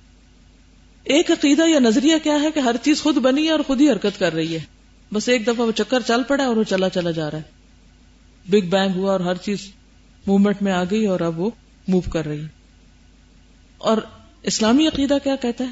ایک 1.03 1.31
عقیدہ 1.31 1.61
یا 1.67 1.79
نظریہ 1.79 2.15
کیا 2.23 2.41
ہے 2.41 2.51
کہ 2.51 2.59
ہر 2.59 2.75
چیز 2.83 3.03
خود 3.03 3.15
بنی 3.15 3.45
ہے 3.45 3.51
اور 3.51 3.59
خود 3.67 3.81
ہی 3.81 3.91
حرکت 3.91 4.19
کر 4.19 4.33
رہی 4.33 4.55
ہے؟ 4.55 4.59
بس 5.13 5.29
ایک 5.29 5.47
دفعہ 5.47 5.65
وہ 5.65 5.71
چکر 5.71 5.99
چل 6.07 6.23
پڑا 6.23 6.43
اور 6.43 6.55
وہ 6.55 6.63
چلا 6.63 6.89
چلا 6.89 7.11
جا 7.11 7.31
رہا 7.31 7.37
ہے۔ 7.37 7.43
بگ 8.49 8.69
بینگ 8.69 8.91
ہوا 8.95 9.11
اور 9.11 9.19
ہر 9.19 9.35
چیز 9.35 9.71
موومنٹ 10.27 10.61
میں 10.61 10.71
آ 10.71 10.83
گئی 10.83 11.05
اور 11.05 11.19
اب 11.19 11.39
وہ 11.39 11.49
موو 11.87 12.01
کر 12.01 12.25
رہی 12.25 12.41
ہے۔ 12.41 12.47
اور 13.77 13.97
اسلامی 14.43 14.87
عقیدہ 14.87 15.17
کیا 15.23 15.35
کہتا 15.35 15.63
ہے؟ 15.63 15.69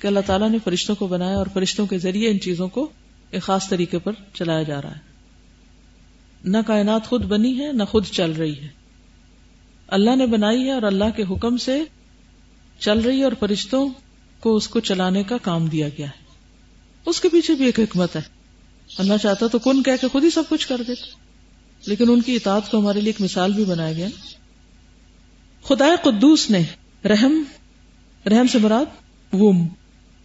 کہ 0.00 0.06
اللہ 0.06 0.20
تعالیٰ 0.26 0.50
نے 0.50 0.58
فرشتوں 0.64 0.94
کو 0.94 1.06
بنایا 1.06 1.36
اور 1.36 1.46
فرشتوں 1.52 1.86
کے 1.86 1.98
ذریعے 1.98 2.30
ان 2.30 2.40
چیزوں 2.40 2.68
کو 2.68 2.88
ایک 3.30 3.42
خاص 3.42 3.68
طریقے 3.68 3.98
پر 3.98 4.12
چلایا 4.34 4.62
جا 4.62 4.82
رہا 4.82 4.90
ہے۔ 4.90 5.00
نہ 6.44 6.58
کائنات 6.66 7.06
خود 7.06 7.24
بنی 7.24 7.60
ہے، 7.60 7.72
نہ 7.72 7.84
خود 7.84 8.06
چل 8.06 8.32
رہی 8.32 8.60
ہے۔ 8.60 8.68
اللہ 9.88 10.16
نے 10.16 10.26
بنائی 10.26 10.66
ہے 10.66 10.72
اور 10.72 10.82
اللہ 10.82 11.04
کے 11.16 11.22
حکم 11.30 11.56
سے 11.56 11.82
چل 12.78 12.98
رہی 12.98 13.18
ہے 13.18 13.24
اور 13.24 13.32
فرشتوں 13.40 13.88
کو 14.40 14.56
اس 14.56 14.68
کو 14.68 14.80
چلانے 14.80 15.22
کا 15.22 15.36
کام 15.38 15.66
دیا 15.66 15.88
گیا 15.88 16.06
ہے۔ 16.06 16.24
اس 17.06 17.20
کے 17.20 17.28
پیچھے 17.28 17.54
بھی 17.54 17.64
ایک 17.64 17.80
حکمت 17.80 18.16
ہے۔ 18.16 18.20
اللہ 18.98 19.14
چاہتا 19.22 19.46
تو 19.46 19.58
کن 19.58 19.82
کہہ 19.82 19.92
کے 20.00 20.08
خود 20.08 20.24
ہی 20.24 20.30
سب 20.30 20.42
کچھ 20.48 20.68
کر 20.68 20.82
دیتا۔ 20.88 21.06
لیکن 21.86 22.10
ان 22.10 22.22
کی 22.22 22.36
اطاعت 22.36 22.70
کو 22.70 22.78
ہمارے 22.78 23.00
لیے 23.00 23.08
ایک 23.08 23.20
مثال 23.20 23.52
بھی 23.52 23.64
بنایا 23.64 23.92
گیا۔ 23.92 24.08
خدا 25.64 25.86
قدوس 26.02 26.50
نے 26.50 26.62
رحم 27.04 27.42
رحم 28.26 28.46
سے 28.46 28.58
مراد 28.58 28.84
وم، 29.32 29.68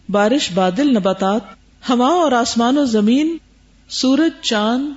بارش، 0.10 0.52
بادل، 0.52 0.96
نباتات، 0.96 1.42
ہوا 1.90 2.08
اور 2.08 2.32
آسمان 2.32 2.78
و 2.78 2.86
زمین، 2.86 3.38
سورج، 3.90 4.32
چاند 4.42 4.92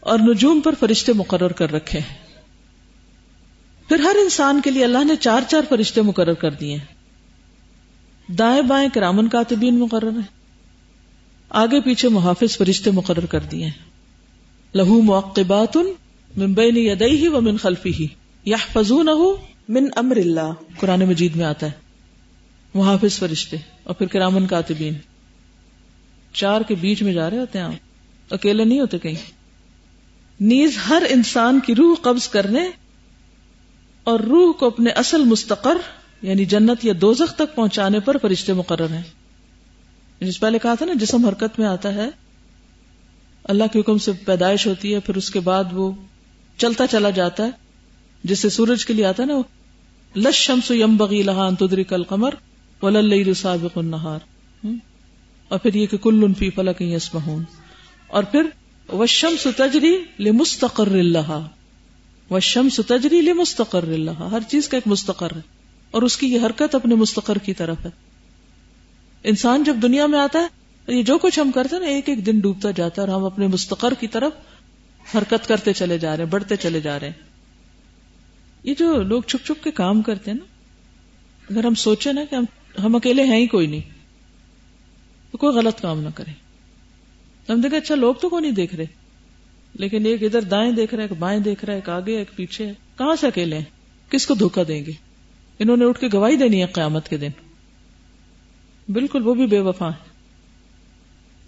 اور 0.00 0.18
نجوم 0.18 0.60
پر 0.60 0.74
فرشتے 0.80 1.12
مقرر 1.12 1.52
کر 1.52 1.72
رکھے 1.72 1.98
ہیں۔ 1.98 2.16
پھر 3.88 3.98
ہر 3.98 4.16
انسان 4.22 4.60
کے 4.60 4.70
لیے 4.70 4.84
اللہ 4.84 5.04
نے 5.04 5.16
چار 5.16 5.40
چار 5.48 5.62
فرشتے 5.68 6.02
مقرر 6.02 6.34
کر 6.34 6.50
دیے 6.50 6.76
ہیں۔ 6.76 6.95
دائیں 8.28 8.62
بائیں 8.62 8.88
کرامن 8.94 9.28
کاتبین 9.28 9.78
مقرر 9.78 10.10
ہیں۔ 10.10 10.36
آگے 11.48 11.80
پیچھے 11.80 12.08
محافظ 12.08 12.56
فرشتے 12.56 12.90
مقرر 12.90 13.26
کر 13.26 13.40
دیے 13.40 13.64
ہیں۔ 13.64 13.72
لہو 14.74 15.00
موقبات 15.00 15.76
من 16.36 16.52
بین 16.52 16.76
یدئی 16.76 17.28
و 17.28 17.40
من 17.40 17.56
خلفی 17.56 17.92
ہی 17.94 18.06
یا 18.44 18.56
فضون 18.72 19.08
من 19.68 19.88
امر 19.96 20.16
اللہ۔ 20.16 20.52
قرآن 20.80 21.00
مجید 21.00 21.36
میں 21.36 21.44
آتا 21.44 21.66
ہے۔ 21.66 21.72
محافظ 22.74 23.18
فرشتے 23.18 23.56
اور 23.82 23.94
پھر 23.94 24.06
کرامن 24.06 24.46
کاتبین۔ 24.46 24.94
چار 26.32 26.60
کے 26.60 26.74
بیچ 26.74 27.02
میں 27.02 27.12
جا 27.12 27.30
رہے 27.30 27.38
ہوتے 27.38 27.58
ہیں 27.58 27.66
آپ۔ 27.66 28.34
اکیلے 28.34 28.64
نہیں 28.64 28.80
ہوتے 28.80 28.98
کہیں۔ 28.98 29.30
نیز 30.40 30.78
ہر 30.88 31.02
انسان 31.08 31.60
کی 31.60 31.74
روح 31.74 31.94
قبض 32.02 32.28
کرنے 32.28 32.70
اور 34.04 34.20
روح 34.20 34.52
کو 34.52 34.66
اپنے 34.66 34.90
اصل 34.90 35.24
مستقر 35.24 35.76
یعنی 36.22 36.44
جنت 36.44 36.84
یا 36.84 36.92
دوزخ 37.00 37.34
تک 37.34 37.54
پہنچانے 37.54 38.00
پر 38.00 38.16
فرشتے 38.22 38.52
مقرر 38.52 38.88
ہیں۔ 38.88 39.02
یعنی 40.20 40.26
جس 40.26 40.40
پہلے 40.40 40.58
کہا 40.58 40.74
تھا 40.74 40.86
نا، 40.86 40.92
جسم 40.94 41.24
حرکت 41.24 41.58
میں 41.58 41.66
آتا 41.66 41.94
ہے۔ 41.94 42.08
اللہ 43.44 43.64
کے 43.72 43.80
حکم 43.80 43.98
سے 43.98 44.12
پیدائش 44.12 44.66
ہوتی 44.66 44.94
ہے، 44.94 45.00
پھر 45.00 45.16
اس 45.16 45.30
کے 45.30 45.40
بعد 45.40 45.64
وہ 45.72 45.92
چلتا 46.56 46.86
چلا 46.86 47.10
جاتا 47.10 47.44
ہے۔ 47.44 47.50
جس 48.24 48.38
سے 48.38 48.48
سورج 48.48 48.86
کے 48.86 48.94
لیے 48.94 49.04
آتا 49.04 49.22
ہے 49.22 49.28
نا 49.28 49.34
لش 50.16 50.34
شمس 50.34 50.70
یم 50.70 50.96
بغی 50.96 51.22
لہان 51.22 51.54
تدری 51.54 51.84
کل 51.84 52.02
قمر 52.02 52.34
ول 52.82 53.34
سابق 53.34 53.78
النہار 53.78 54.18
اور 55.48 55.58
پھر 55.58 55.74
یہ 55.74 55.86
کہ 55.86 55.96
کل 55.96 56.32
فی 56.38 56.50
فلک 56.50 56.82
یسمہون 56.82 57.44
اور 58.06 58.22
پھر 58.22 58.42
وشمس 58.92 59.46
تجری 59.56 59.96
لمستقر 60.18 60.86
اللہ 60.86 61.46
وشمس 62.30 62.80
تجری 62.86 63.20
لمستقر 63.20 63.82
اللہ 63.82 64.10
ہر 64.10 64.40
چیز 64.48 64.68
کا 64.68 64.76
ایک 64.76 64.88
مستقر 64.88 65.28
ہے۔ 65.36 65.55
اور 65.90 66.02
اس 66.02 66.16
کی 66.16 66.26
یہ 66.26 66.40
حرکت 66.40 66.74
اپنے 66.74 66.94
مستقر 66.94 67.38
کی 67.38 67.54
طرف 67.54 67.84
ہے۔ 67.84 67.90
انسان 69.24 69.64
جب 69.64 69.76
دنیا 69.82 70.06
میں 70.06 70.18
آتا 70.18 70.38
ہے، 70.38 70.94
یہ 70.94 71.02
جو 71.02 71.18
کچھ 71.18 71.38
ہم 71.40 71.50
کرتے 71.50 71.76
ہیں 71.76 71.82
نا، 71.82 71.88
ایک 71.88 72.08
ایک 72.08 72.24
دن 72.26 72.38
ڈوبتا 72.38 72.70
جاتا 72.70 73.02
ہے 73.02 73.06
اور 73.06 73.16
ہم 73.16 73.24
اپنے 73.24 73.46
مستقر 73.46 73.94
کی 74.00 74.08
طرف 74.08 74.32
حرکت 75.16 75.48
کرتے 75.48 75.72
چلے 75.72 75.98
جا 75.98 76.16
رہے 76.16 76.24
ہیں، 76.24 76.30
بڑھتے 76.30 76.56
چلے 76.56 76.80
جا 76.80 76.98
رہے 77.00 77.06
ہیں۔ 77.06 77.24
یہ 78.64 78.74
جو 78.78 78.92
لوگ 79.02 79.22
چھپ 79.22 79.46
چھپ 79.46 79.62
کے 79.64 79.70
کام 79.70 80.02
کرتے 80.02 80.30
ہیں 80.30 80.38
نا، 80.38 80.44
اگر 81.50 81.64
ہم 81.64 81.74
سوچے 81.74 82.12
نا 82.12 82.24
کہ 82.30 82.34
ہم 82.34 82.44
ہم 82.84 82.96
اکیلے 82.96 83.24
ہیں 83.24 83.40
ہی 83.40 83.46
کوئی 83.46 83.66
نہیں، 83.66 83.80
تو 85.30 85.38
کوئی 85.38 85.56
غلط 85.56 85.80
کام 85.80 86.00
نہ 86.00 86.08
کرے 86.14 86.30
ہم 87.48 87.60
دیکھے 87.60 87.76
اچھا 87.76 87.94
لوگ 87.94 88.14
تو 88.14 88.28
کو 88.28 88.40
نہیں 88.40 88.52
دیکھ 88.52 88.74
رہے، 88.74 88.86
لیکن 89.74 90.06
ایک 90.06 90.22
ادھر 90.22 90.42
دائیں 90.42 90.70
دیکھ 90.72 90.94
رہا 90.94 91.02
ہے 91.02 91.08
ایک 91.08 91.18
بائیں 91.18 91.38
دیکھ 91.40 91.64
رہا 91.64 91.72
ہے 91.72 91.78
ایک 91.78 91.88
آگے، 91.88 92.16
ایک 92.16 92.36
پیچھے، 92.36 92.72
کہاں 92.98 93.16
سے 93.16 93.26
اکیلے 93.26 93.58
ہیں؟ 93.58 93.64
کس 94.10 94.26
کو 94.26 94.34
دھوکا 94.34 94.62
دیں 94.68 94.84
گے؟ 94.86 94.92
انہوں 95.58 95.76
نے 95.76 95.84
اٹھ 95.84 96.00
کے 96.00 96.08
گواہی 96.12 96.36
دینی 96.36 96.60
ہے 96.60 96.66
قیامت 96.66 97.08
کے 97.08 97.16
دن۔ 97.16 97.28
بالکل 98.88 99.22
وہ 99.22 99.34
بھی 99.34 99.46
بے 99.46 99.60
وفا 99.60 99.88
ہے 99.88 100.16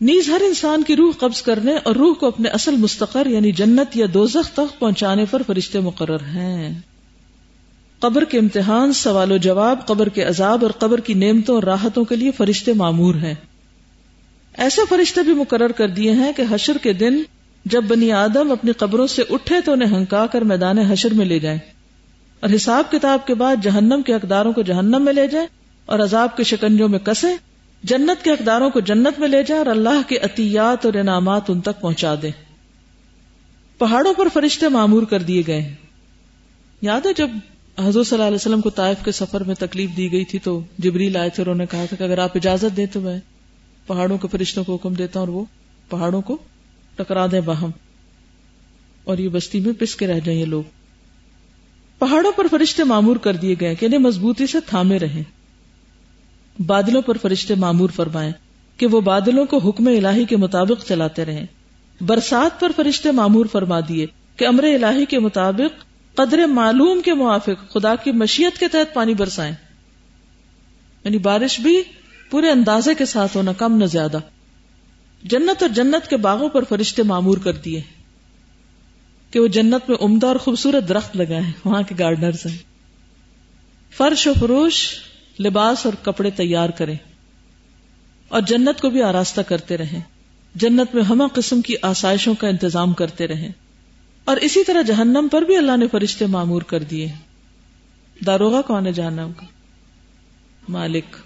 نیز 0.01 0.29
ہر 0.29 0.41
انسان 0.47 0.83
کی 0.83 0.97
روح 0.97 1.13
قبض 1.19 1.43
کرنے 1.43 1.73
اور 1.85 1.97
روح 1.97 2.15
کو 2.15 2.27
اپنے 2.27 2.49
اصل 2.49 2.77
مستقر 2.77 3.27
یعنی 3.27 3.53
جنت 3.53 3.97
یا 3.97 4.07
دوزخ 4.15 4.51
تک 4.51 4.79
پہنچانے 4.79 5.25
پر 5.31 5.43
فرشتے 5.47 5.81
مقرر 5.81 6.21
ہیں۔ 6.21 6.81
قبر 7.99 8.25
کے 8.25 8.39
امتحان، 8.39 8.93
سوال 8.93 9.33
و 9.33 9.37
جواب، 9.37 9.87
قبر 9.87 10.09
کے 10.09 10.23
عذاب 10.23 10.63
اور 10.63 10.71
قبر 10.71 11.01
کی 11.01 11.15
نعمتوں 11.15 11.55
اور 11.55 11.63
راحتوں 11.63 12.05
کے 12.05 12.17
لیے 12.17 12.31
فرشتے 12.31 12.73
معمور 12.73 13.15
ہیں۔ 13.15 13.35
ایسے 14.55 14.83
فرشتے 14.89 15.23
بھی 15.23 15.35
مقرر 15.35 15.73
کر 15.73 15.89
دیے 15.89 16.13
ہیں 16.13 16.33
کہ 16.37 16.43
حشر 16.51 16.77
کے 16.83 16.93
دن 16.93 17.23
جب 17.65 17.85
بنی 17.85 18.13
آدم 18.13 18.53
اپنی 18.53 18.73
قبروں 18.73 19.07
سے 19.07 19.23
اٹھے 19.31 19.61
تو 19.61 19.73
انہیں 19.73 19.97
ہنکا 19.97 20.27
کر 20.27 20.43
میدان 20.43 20.79
حشر 20.79 21.15
میں 21.15 21.27
لے 21.27 21.39
جائیں۔ 21.39 21.59
اور 22.41 22.51
حساب 22.55 22.91
کتاب 22.91 23.27
کے 23.27 23.35
بعد 23.35 23.57
جہنم 23.63 24.03
کے 24.07 24.15
اقداروں 24.15 24.53
کو 24.53 24.63
جہنم 24.63 25.03
میں 25.05 25.13
لے 25.13 25.27
جائیں 25.27 25.47
اور 25.87 25.99
عذاب 25.99 26.37
کے 26.37 26.45
شکنجوں 26.45 26.89
میں 26.89 26.99
کسے، 26.99 27.27
جنت 27.83 28.25
کے 28.25 28.33
اقداروں 28.33 28.71
کو 28.71 28.81
جنت 28.81 29.21
میں 29.21 29.29
لے 29.29 29.43
جائیں 29.43 29.59
اور 29.59 29.77
اللہ 29.77 30.09
کے 30.09 30.19
عطیات 30.19 30.87
اور 30.87 30.95
انعامات 30.95 31.51
ان 31.51 31.61
تک 31.61 31.81
پہنچا 31.81 32.15
دیں 32.23 32.31
پہاڑوں 33.79 34.15
پر 34.15 34.29
فرشتے 34.35 34.69
معمور 34.69 35.03
کر 35.03 35.23
دیے 35.23 35.43
گئے 35.47 35.61
ہیں۔ 35.61 35.75
یاد 36.83 37.07
ہے 37.07 37.11
جب 37.17 37.29
حضور 37.79 38.05
صلی 38.05 38.17
اللہ 38.17 38.27
علیہ 38.27 38.35
وسلم 38.35 38.61
کو 38.61 38.71
طائف 38.71 39.05
کے 39.05 39.13
سفر 39.13 39.45
میں 39.45 39.55
تکلیف 39.59 39.91
دی 39.97 40.13
گئی 40.13 40.25
تھی 40.25 40.39
تو 40.39 40.61
جبریل 40.79 41.17
آئے 41.17 41.31
تھے 41.31 41.43
انہوں 41.43 41.57
نے 41.57 41.67
کہا 41.71 41.85
تھا 41.89 41.97
کہ 41.97 42.03
اگر 42.03 42.19
آپ 42.19 42.31
اجازت 42.35 42.77
دیں 42.77 42.87
تو 42.93 43.01
میں 43.01 43.21
پہاڑوں 43.87 44.19
کے 44.19 44.29
فرشتوں 44.29 44.65
کو 44.65 44.75
حکم 44.75 44.95
دیتا 44.95 45.21
ہوں 45.21 45.27
اور 45.27 45.35
وہ 45.35 45.45
پہاڑوں 45.89 46.23
کو 46.23 46.39
ٹکرا 46.97 47.27
دیں 47.27 47.41
باہم۔ 47.41 47.71
اور 49.05 49.19
یہ 49.19 49.29
بستی 49.29 49.61
میں 49.61 49.73
پس 49.79 49.97
کے 49.97 50.07
رہ 50.07 50.21
جائیں 50.25 50.41
یہ 50.41 50.45
لوگ۔ 50.45 50.63
پہاڑوں 51.99 52.33
پر 52.33 52.47
فرشتے 52.51 52.85
معمور 52.85 53.17
کر 53.17 53.37
دیے 53.37 53.55
گئے 53.61 53.75
کہ 53.75 53.87
انہیں 53.87 54.01
مضبوطی 54.01 54.47
سے 54.47 54.59
تھامے 54.67 54.99
رہیں۔ 54.99 55.23
بادلوں 56.67 57.03
پر 57.03 57.17
فرشتے 57.17 57.55
معمور 57.55 57.91
فرمائیں 57.91 58.33
کہ 58.77 58.87
وہ 58.87 59.01
بادلوں 59.01 59.45
کو 59.45 59.59
حکم 59.59 59.87
الہی 59.87 60.25
کے 60.25 60.37
مطابق 60.37 60.87
چلاتے 60.89 61.25
رہیں۔ 61.25 61.47
برسات 62.01 62.61
پر 62.61 62.73
فرشتے 62.77 63.11
معمور 63.11 63.47
فرما 63.53 63.81
دیے 63.89 64.07
کہ 64.37 64.47
امر 64.47 64.65
الہی 64.65 65.05
کے 65.05 65.19
مطابق 65.19 65.85
قدر 66.17 66.47
معلوم 66.47 67.01
کے 67.05 67.15
موافق 67.15 67.73
خدا 67.73 67.95
کی 67.95 68.13
مشیت 68.13 68.59
کے 68.59 68.69
تحت 68.69 68.95
پانی 68.95 69.15
برسائیں۔ 69.15 69.55
یعنی 71.05 71.19
بارش 71.19 71.61
بھی 71.61 71.83
پورے 72.31 72.51
اندازے 72.51 72.95
کے 72.95 73.05
ساتھ 73.05 73.37
ہونا 73.37 73.53
کم 73.53 73.77
نہ 73.77 73.85
زیادہ۔ 73.85 74.19
جنت 75.23 75.63
اور 75.63 75.71
جنت 75.71 76.11
کے 76.11 76.17
باغوں 76.17 76.49
پر 76.49 76.65
فرشتے 76.65 77.03
معمور 77.03 77.39
کر 77.39 77.53
دیے۔ 77.53 77.81
کہ 79.31 79.41
وہ 79.41 79.49
جنت 79.49 79.89
میں 79.89 79.97
عمدہ 80.01 80.27
اور 80.27 80.37
خوبصورت 80.37 80.89
درخت 80.89 81.17
لگائے 81.17 81.43
وہاں 81.65 81.83
کے 81.83 81.95
گارڈنرز 81.99 82.47
ہیں۔ 82.47 82.59
فرش 83.97 84.27
و 84.27 84.33
فروش، 84.41 84.95
لباس 85.41 85.87
اور 85.87 85.95
کپڑے 86.03 86.31
تیار 86.31 86.69
کریں۔ 86.69 86.97
اور 88.29 88.41
جنت 88.41 88.81
کو 88.81 88.91
بھی 88.91 89.03
آراستہ 89.03 89.41
کرتے 89.41 89.77
رہیں۔ 89.77 90.01
جنت 90.55 90.95
میں 90.95 91.03
ہمہ 91.03 91.25
قسم 91.35 91.61
کی 91.61 91.75
آسائشوں 91.83 92.35
کا 92.35 92.49
انتظام 92.49 92.93
کرتے 92.93 93.27
رہیں۔ 93.27 93.53
اور 94.25 94.37
اسی 94.37 94.65
طرح 94.65 94.83
جہنم 94.83 95.29
پر 95.33 95.43
بھی 95.43 95.57
اللہ 95.57 95.77
نے 95.77 95.89
فرشتے 95.89 96.27
معمور 96.27 96.63
کر 96.63 96.83
دیے 96.83 97.09
داروغہ 98.27 98.63
کون 98.63 98.87
ہے 98.87 98.93
جہنم 98.93 99.31
کا؟ 99.37 99.47
مالک۔ 100.69 101.17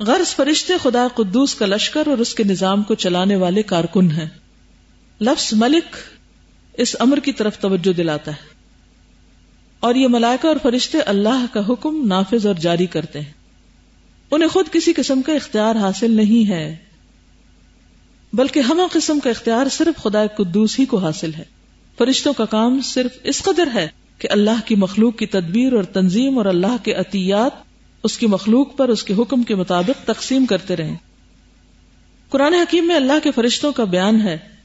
غرض 0.00 0.34
فرشتے 0.34 0.72
خدا 0.82 1.08
قدوس 1.14 1.54
کا 1.54 1.66
لشکر 1.66 2.06
اور 2.06 2.18
اس 2.18 2.34
کے 2.34 2.44
نظام 2.44 2.82
کو 2.82 2.94
چلانے 2.94 3.36
والے 3.36 3.62
کارکن 3.62 4.10
ہیں۔ 4.10 4.28
لفظ 5.20 5.54
ملک 5.54 5.96
اس 6.78 6.96
امر 6.98 7.18
کی 7.20 7.32
طرف 7.32 7.58
توجہ 7.58 7.92
دلاتا 7.92 8.30
ہے۔ 8.30 8.46
اور 9.80 9.94
یہ 9.94 10.08
ملائکہ 10.08 10.46
اور 10.46 10.56
فرشتے 10.62 11.00
اللہ 11.00 11.44
کا 11.52 11.60
حکم 11.68 12.06
نافذ 12.06 12.46
اور 12.46 12.54
جاری 12.54 12.86
کرتے 12.86 13.20
ہیں۔ 13.20 13.32
انہیں 14.30 14.48
خود 14.48 14.68
کسی 14.72 14.92
قسم 14.92 15.22
کا 15.22 15.32
اختیار 15.32 15.76
حاصل 15.76 16.10
نہیں 16.10 16.48
ہے۔ 16.50 16.76
بلکہ 18.32 18.60
ہمہ 18.60 18.82
قسم 18.92 19.20
کا 19.20 19.30
اختیار 19.30 19.68
صرف 19.68 20.02
خدا 20.02 20.26
قدوس 20.26 20.78
ہی 20.78 20.84
کو 20.84 20.98
حاصل 20.98 21.34
ہے۔ 21.34 21.44
فرشتوں 21.98 22.32
کا 22.32 22.44
کام 22.44 22.80
صرف 22.80 23.10
اس 23.22 23.42
قدر 23.42 23.68
ہے 23.74 23.88
کہ 24.18 24.28
اللہ 24.30 24.60
کی 24.64 24.74
مخلوق 24.74 25.16
کی 25.16 25.26
تدبیر 25.26 25.72
اور 25.72 25.82
تنظیم 25.82 26.38
اور 26.38 26.46
اللہ 26.46 26.76
کے 26.82 26.92
عطیات 26.92 27.52
اس 28.02 28.18
کی 28.18 28.26
مخلوق 28.26 28.76
پر 28.76 28.88
اس 28.88 29.04
کے 29.04 29.14
حکم 29.14 29.42
کے 29.42 29.54
مطابق 29.54 30.06
تقسیم 30.06 30.46
کرتے 30.46 30.76
رہیں۔ 30.76 30.96
قرآن 32.28 32.54
حکیم 32.54 32.86
میں 32.86 32.96
اللہ 32.96 33.18
کے 33.22 33.30
فرشتوں 33.30 33.72
کا 33.72 33.84
بیان 33.84 34.20
ہے۔ 34.20 34.57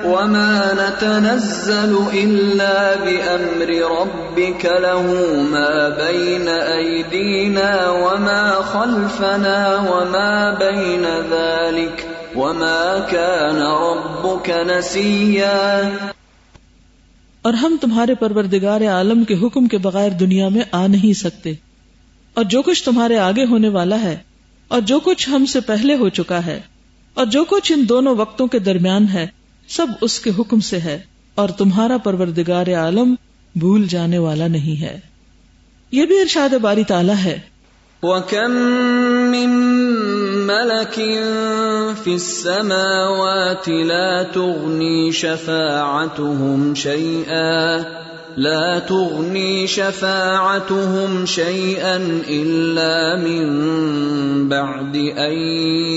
وما 0.00 0.72
نتنزل 0.78 1.92
إلا 2.14 2.94
بأمر 2.96 3.70
ربك 3.92 4.64
له 4.64 5.06
ما 5.44 5.88
بين 5.88 6.48
أيدينا 6.48 7.70
وما 7.90 8.42
خلفنا 8.72 9.56
وما 9.86 10.54
بين 10.58 11.06
ذلك 11.30 12.04
وما 12.36 12.98
كان 13.10 13.58
ربك 13.58 14.50
نسيا 14.68 15.88
اور 17.42 17.54
ہم 17.54 17.76
تمہارے 17.80 18.14
پروردگار 18.14 18.80
عالم 18.90 19.24
کے 19.24 19.34
حکم 19.42 19.66
کے 19.66 19.78
بغیر 19.78 20.10
دنیا 20.20 20.48
میں 20.48 20.62
آ 20.72 20.86
نہیں 20.86 21.18
سکتے۔ 21.18 21.52
اور 22.34 22.44
جو 22.44 22.62
کچھ 22.62 22.84
تمہارے 22.84 23.18
آگے 23.18 23.44
ہونے 23.44 23.68
والا 23.68 24.00
ہے، 24.00 24.16
اور 24.68 24.80
جو 24.80 25.00
کچھ 25.00 25.28
ہم 25.28 25.46
سے 25.46 25.60
پہلے 25.60 25.96
ہو 25.96 26.08
چکا 26.20 26.44
ہے، 26.46 26.60
اور 27.16 27.26
جو 27.26 27.44
کچھ 27.48 27.72
ان 27.72 27.84
دونوں 27.88 28.14
وقتوں 28.16 28.46
کے 28.46 28.58
درمیان 28.58 29.08
ہے 29.08 29.26
سب 29.68 29.86
اس 30.00 30.20
کے 30.20 30.30
حکم 30.38 30.60
سے 30.60 30.78
ہے 30.78 30.98
اور 31.34 31.48
تمہارا 31.48 31.96
پروردگار 31.96 32.66
عالم 32.66 33.14
بھول 33.56 33.86
جانے 33.86 34.18
والا 34.18 34.46
نہیں 34.46 34.80
ہے۔ 34.80 35.00
یہ 35.92 36.06
بھی 36.06 36.20
ارشاد 36.20 36.54
باری 36.54 36.84
تعالی 36.84 37.12
ہے۔ 37.24 37.38
وَكَم 38.02 38.52
مِّن 39.30 39.50
مَلَكٍ 40.46 40.94
فِي 42.02 42.12
السَّمَاوَاتِ 42.12 43.70
لَا 43.70 44.22
تُغْنِي 44.22 45.10
شَفَاعَتُهُمْ 45.10 46.74
شَيْئًا 46.76 47.76
لا 48.38 48.78
تغني 48.78 49.66
شفاعتهم 49.66 51.24
شيئا 51.24 51.98
الا 52.28 53.16
من 53.16 53.46
بعد 54.48 54.96
ان 55.18 55.38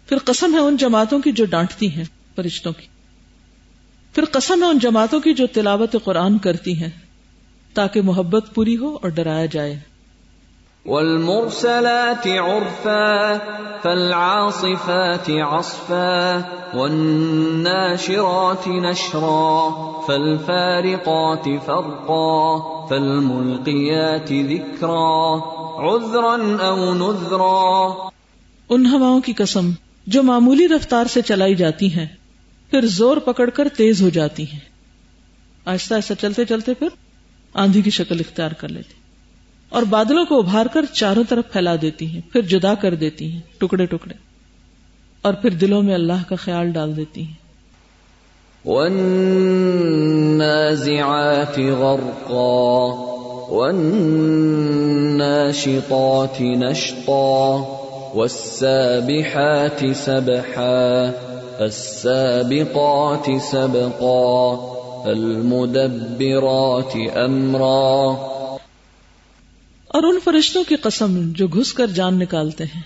پھر 0.10 0.18
قسم 0.26 0.54
ہے 0.54 0.60
ان 0.60 0.78
جماعتوں 0.78 1.20
کی 1.20 1.32
جو 1.32 1.46
ڈانٹتی 1.46 1.92
ہیں 1.96 2.04
فرشتوں 2.36 2.74
کی۔ 2.74 2.88
پھر 4.14 4.24
قسم 4.32 4.64
ہے 4.64 4.68
ان 4.68 4.80
جماعتوں 4.80 5.20
کی 5.20 5.34
جو 5.34 5.48
تلاوت 5.48 5.96
قرآن 6.04 6.38
کرتی 6.38 6.84
ہیں 6.84 6.90
تاکہ 7.74 8.02
محبت 8.02 8.46
پوری 8.54 8.78
ہو 8.78 8.96
اور 8.96 9.10
ڈرایا 9.10 9.46
جائے۔ 9.46 9.80
والمرسلات 10.86 12.28
عرفا 12.28 13.34
فالعاصفات 13.84 15.30
عصفا 15.30 16.40
والناشرات 16.74 18.68
نشرا 18.68 19.70
فالفارقات 20.08 21.44
فرقا 21.66 22.58
فالملقيات 22.88 24.30
ذكرا 24.30 25.34
عذرا 25.90 26.66
او 26.66 26.94
نذرا۔ 26.94 28.10
ان 28.70 28.86
ہواؤں 28.86 29.22
کی 29.22 29.34
قسم 29.34 29.70
جو 30.08 30.24
معمولی 30.24 30.68
رفتار 30.68 31.06
سے 31.06 31.22
چلائی 31.22 31.56
جاتی 31.56 31.94
ہیں، 31.94 32.06
پھر 32.72 32.86
زور 32.86 33.18
پکڑ 33.18 33.50
کر 33.50 33.68
تیز 33.78 34.02
ہو 34.02 34.10
جاتی 34.10 34.44
ہیں۔ 34.44 34.60
آہستہ 35.66 35.94
آہستہ 35.94 36.14
چلتے 36.22 36.46
چلتے 36.46 36.74
پھر 36.74 36.88
آندھی 37.54 37.82
کی 37.82 37.90
شکل 37.90 38.20
اختیار 38.20 38.52
کر 38.52 38.68
لیتی۔ 38.68 38.94
اور 39.70 39.84
بادلوں 39.84 40.26
کو 40.26 40.40
ابھار 40.40 40.66
کر 40.66 40.86
چاروں 40.94 41.24
طرف 41.30 41.52
پھیلا 41.52 41.76
دیتی 41.82 42.06
ہیں، 42.06 42.22
پھر 42.34 42.42
جدا 42.42 42.74
کر 42.74 42.96
دیتی 42.96 43.32
ہیں، 43.32 43.42
ٹکڑے 43.58 43.86
ٹکڑے۔ 43.86 44.14
اور 45.22 45.34
پھر 45.34 45.50
دلوں 45.50 45.84
میں 45.84 45.94
اللہ 45.94 46.30
کا 46.30 46.36
خیال 46.36 46.72
ڈال 46.72 46.98
دیتی 46.98 47.22
ہیں۔ 47.22 47.34
والنازعات 48.66 51.60
غرقا، 51.60 53.54
والناشطات 53.54 56.42
نشطا۔ 56.42 57.77
والسابحات 58.16 59.84
سبحا 59.96 61.12
فالسابقات 61.60 63.30
سبقا 63.52 65.04
فالمدبرات 65.04 67.18
امرا 67.18 68.16
اور 69.88 70.04
ان 70.04 70.20
فرشتوں 70.24 70.64
کی 70.64 70.76
قسم 70.76 71.32
جو 71.32 71.48
گھس 71.48 71.74
کر 71.74 71.88
جان 71.88 72.20
نکالتے 72.20 72.64
ہیں۔ 72.64 72.82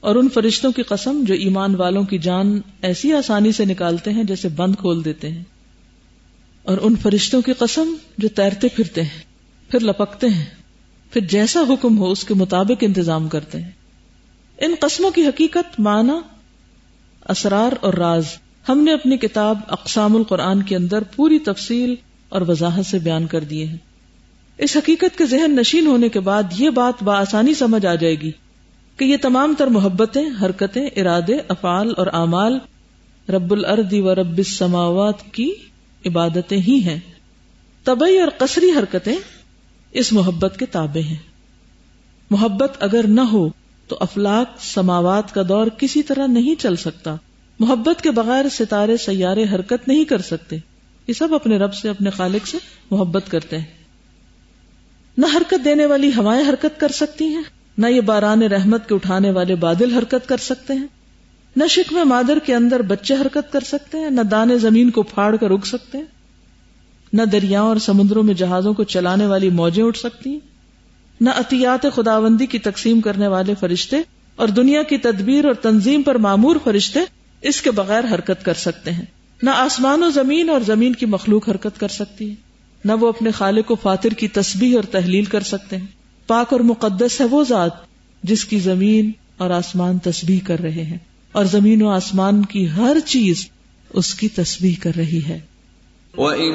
اور 0.00 0.14
ان 0.14 0.28
فرشتوں 0.34 0.72
کی 0.72 0.82
قسم 0.82 1.24
جو 1.26 1.34
ایمان 1.34 1.74
والوں 1.74 2.02
کی 2.02 2.18
جان 2.18 2.60
ایسی 2.82 3.12
آسانی 3.12 3.52
سے 3.52 3.64
نکالتے 3.64 4.10
ہیں 4.10 4.24
جیسے 4.24 4.48
بند 4.48 4.74
کھول 4.74 5.04
دیتے 5.04 5.28
ہیں۔ 5.28 5.44
اور 6.62 6.78
ان 6.82 6.96
فرشتوں 6.96 7.42
کی 7.42 7.52
قسم 7.52 7.94
جو 8.18 8.28
تیرتے 8.28 8.68
پھرتے 8.68 9.02
ہیں، 9.02 9.22
پھر 9.70 9.80
لپکتے 9.80 10.28
ہیں، 10.28 10.44
پھر 11.12 11.20
جیسا 11.20 11.60
حکم 11.60 11.98
ہو 11.98 12.10
اس 12.10 12.24
کے 12.24 12.34
مطابق 12.34 12.74
انتظام 12.80 13.28
کرتے 13.28 13.60
ہیں۔ 13.60 13.70
ان 14.60 14.74
قسموں 14.80 15.10
کی 15.10 15.26
حقیقت 15.26 15.80
معنی، 15.80 16.12
اسرار 17.28 17.72
اور 17.80 17.94
راز۔ 17.94 18.24
ہم 18.68 18.78
نے 18.78 18.92
اپنی 18.92 19.16
کتاب 19.16 19.58
اقسام 19.68 20.16
القرآن 20.16 20.62
کے 20.62 20.76
اندر 20.76 21.02
پوری 21.16 21.38
تفصیل 21.38 21.94
اور 22.28 22.42
وضاحت 22.48 22.86
سے 22.86 22.98
بیان 22.98 23.26
کر 23.26 23.40
دیے 23.40 23.66
ہیں۔ 23.66 23.76
اس 24.58 24.76
حقیقت 24.76 25.18
کے 25.18 25.26
ذہن 25.26 25.56
نشین 25.56 25.86
ہونے 25.86 26.08
کے 26.08 26.20
بعد 26.20 26.42
یہ 26.58 26.70
بات 26.70 27.02
بآسانی 27.02 27.54
سمجھ 27.54 27.86
آ 27.86 27.94
جائے 27.94 28.14
گی 28.14 28.30
کہ 28.96 29.04
یہ 29.04 29.16
تمام 29.22 29.54
تر 29.58 29.66
محبتیں، 29.66 30.24
حرکتیں، 30.42 30.86
ارادے، 30.96 31.34
افعال 31.48 31.92
اور 31.96 32.06
اعمال 32.06 32.58
رب 33.28 33.52
الردی 33.52 34.00
و 34.00 34.14
رب 34.14 34.38
السماوات 34.38 35.32
کی 35.32 35.52
عبادتیں 36.06 36.58
ہی 36.58 36.80
ہیں۔ 36.84 37.00
طبی 37.84 38.18
اور 38.18 38.28
قصری 38.38 38.70
حرکتیں 38.70 39.16
اس 39.92 40.12
محبت 40.12 40.56
کے 40.58 40.66
تابع 40.66 41.08
ہیں۔ 41.08 41.16
محبت 42.30 42.76
اگر 42.80 43.06
نہ 43.06 43.20
ہو 43.20 43.48
تو 43.90 43.96
افلاق 44.00 44.60
سماوات 44.60 45.34
کا 45.34 45.42
دور 45.48 45.66
کسی 45.66 46.02
طرح 46.02 46.26
نہیں 46.26 46.60
چل 46.60 46.76
سکتا۔ 46.76 47.16
محبت 47.58 48.02
کے 48.02 48.10
بغیر 48.10 48.48
ستارے 48.48 48.96
سیارے 48.96 49.44
حرکت 49.44 49.88
نہیں 49.88 50.04
کر 50.04 50.18
سکتے۔ 50.18 50.56
یہ 51.06 51.12
سب 51.12 51.34
اپنے 51.34 51.58
رب 51.58 51.74
سے، 51.74 51.88
اپنے 51.88 52.10
خالق 52.10 52.46
سے 52.46 52.58
محبت 52.90 53.22
کرتے 53.28 53.58
ہیں۔ 53.58 53.64
نہ 55.18 55.26
حرکت 55.36 55.64
دینے 55.64 55.86
والی 55.86 56.10
ہوائیں 56.16 56.48
حرکت 56.48 56.80
کر 56.80 56.88
سکتی 56.88 57.24
ہیں، 57.24 57.42
نہ 57.78 57.86
یہ 57.86 58.00
باران 58.00 58.42
رحمت 58.42 58.88
کے 58.88 58.94
اٹھانے 58.94 59.30
والے 59.30 59.54
بادل 59.54 59.94
حرکت 59.94 60.28
کر 60.28 60.36
سکتے 60.36 60.74
ہیں۔ 60.74 60.86
نہ 61.56 61.64
شکم 61.66 62.08
مادر 62.08 62.38
کے 62.46 62.54
اندر 62.54 62.82
بچے 62.82 63.14
حرکت 63.14 63.52
کر 63.52 63.60
سکتے 63.60 63.98
ہیں، 63.98 64.10
نہ 64.10 64.20
دانے 64.20 64.58
زمین 64.58 64.90
کو 64.90 65.02
پھاڑ 65.02 65.36
کر 65.36 65.50
اگ 65.50 65.64
سکتے 65.64 65.98
ہیں۔ 65.98 66.04
نہ 67.12 67.22
دریاؤں 67.22 67.68
اور 67.68 67.76
سمندروں 67.76 68.22
میں 68.22 68.34
جہازوں 68.34 68.74
کو 68.74 68.84
چلانے 68.84 69.26
والی 69.26 69.50
موجیں 69.50 69.84
اٹھ 69.84 69.98
سکتی 69.98 70.30
ہیں۔ 70.30 70.40
نہ 71.20 71.30
عطیات 71.30 71.86
خداوندی 71.94 72.46
کی 72.46 72.58
تقسیم 72.58 73.00
کرنے 73.00 73.26
والے 73.26 73.54
فرشتے 73.60 73.96
اور 74.36 74.48
دنیا 74.48 74.82
کی 74.82 74.98
تدبیر 74.98 75.44
اور 75.44 75.54
تنظیم 75.54 76.02
پر 76.02 76.14
معمور 76.14 76.56
فرشتے 76.64 77.00
اس 77.42 77.62
کے 77.62 77.70
بغیر 77.70 78.04
حرکت 78.14 78.44
کر 78.44 78.54
سکتے 78.54 78.90
ہیں۔ 78.90 79.04
نہ 79.42 79.50
آسمان 79.50 80.02
و 80.02 80.10
زمین 80.10 80.50
اور 80.50 80.60
زمین 80.60 80.94
کی 80.94 81.06
مخلوق 81.06 81.48
حرکت 81.48 81.80
کر 81.80 81.88
سکتی 81.88 82.30
ہے۔ 82.30 82.34
نہ 82.84 82.92
وہ 82.92 83.08
اپنے 83.08 83.30
خالق 83.30 83.70
و 83.70 83.74
فاتر 83.74 84.08
کی 84.08 84.28
تسبیح 84.28 84.76
اور 84.76 84.84
تحلیل 84.84 85.24
کر 85.24 85.40
سکتے 85.40 85.76
ہیں۔ 85.76 85.86
پاک 86.26 86.52
اور 86.52 86.60
مقدس 86.60 87.20
ہے 87.20 87.26
وہ 87.26 87.44
ذات 87.44 87.70
جس 88.22 88.44
کی 88.44 88.58
زمین 88.58 89.10
اور 89.36 89.50
آسمان 89.50 89.98
تسبیح 89.98 90.38
کر 90.46 90.58
رہے 90.58 90.84
ہیں 90.84 90.98
اور 91.32 91.44
زمین 91.44 91.82
و 91.82 91.88
آسمان 91.88 92.44
کی 92.44 92.70
ہر 92.70 92.96
چیز 93.06 93.48
اس 93.90 94.14
کی 94.14 94.28
تسبیح 94.28 94.74
کر 94.80 94.92
رہی 94.96 95.20
ہے۔ 95.28 95.40
وَإِن 96.16 96.54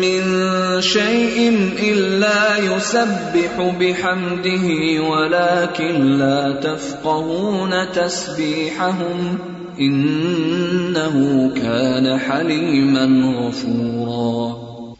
مِّن 0.00 0.40
شَيْءٍ 0.82 1.52
إِلَّا 1.80 2.56
يُسَبِّحُ 2.62 3.62
بِحَمْدِهِ 3.78 4.96
وَلَكِن 4.96 6.06
لَّا 6.18 6.60
تَفْقَهُونَ 6.60 7.74
تَسْبِيحَهُمْ 7.92 9.34
إِنَّهُ 9.78 11.22
كَانَ 11.54 12.08
حَلِيمًا 12.28 13.46
غَفُورًا۔ 13.46 14.94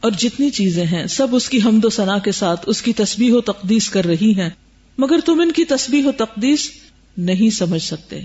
اور 0.00 0.10
جتنی 0.18 0.50
چیزیں 0.50 0.84
ہیں، 0.84 1.06
سب 1.06 1.28
اس 1.32 1.48
کی 1.48 1.58
حمد 1.64 1.84
و 1.84 1.90
ثنا 1.90 2.18
کے 2.18 2.32
ساتھ 2.32 2.60
اس 2.66 2.82
کی 2.82 2.92
تسبیح 2.92 3.32
و 3.32 3.40
تقدیس 3.40 3.90
کر 3.90 4.04
رہی 4.04 4.34
ہیں، 4.36 4.50
مگر 4.98 5.18
تم 5.24 5.40
ان 5.40 5.52
کی 5.52 5.64
تسبیح 5.64 6.06
و 6.06 6.12
تقدیس 6.12 6.70
نہیں 7.18 7.50
سمجھ 7.50 7.82
سکتے۔ 7.82 8.20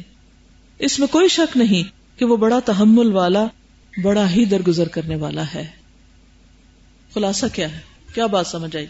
اس 0.79 0.99
میں 0.99 1.07
کوئی 1.07 1.27
شک 1.27 1.57
نہیں 1.57 2.19
کہ 2.19 2.25
وہ 2.25 2.37
بڑا 2.37 2.59
تحمل 2.65 3.11
والا 3.11 3.47
بڑا 4.01 4.31
ہی 4.31 4.45
درگزر 4.45 4.87
کرنے 4.87 5.15
والا 5.15 5.43
ہے۔ 5.55 5.67
خلاصہ 7.13 7.45
کیا 7.53 7.73
ہے؟ 7.73 7.79
کیا 8.13 8.25
بات 8.25 8.47
سمجھ 8.47 8.75
آئی؟ 8.75 8.85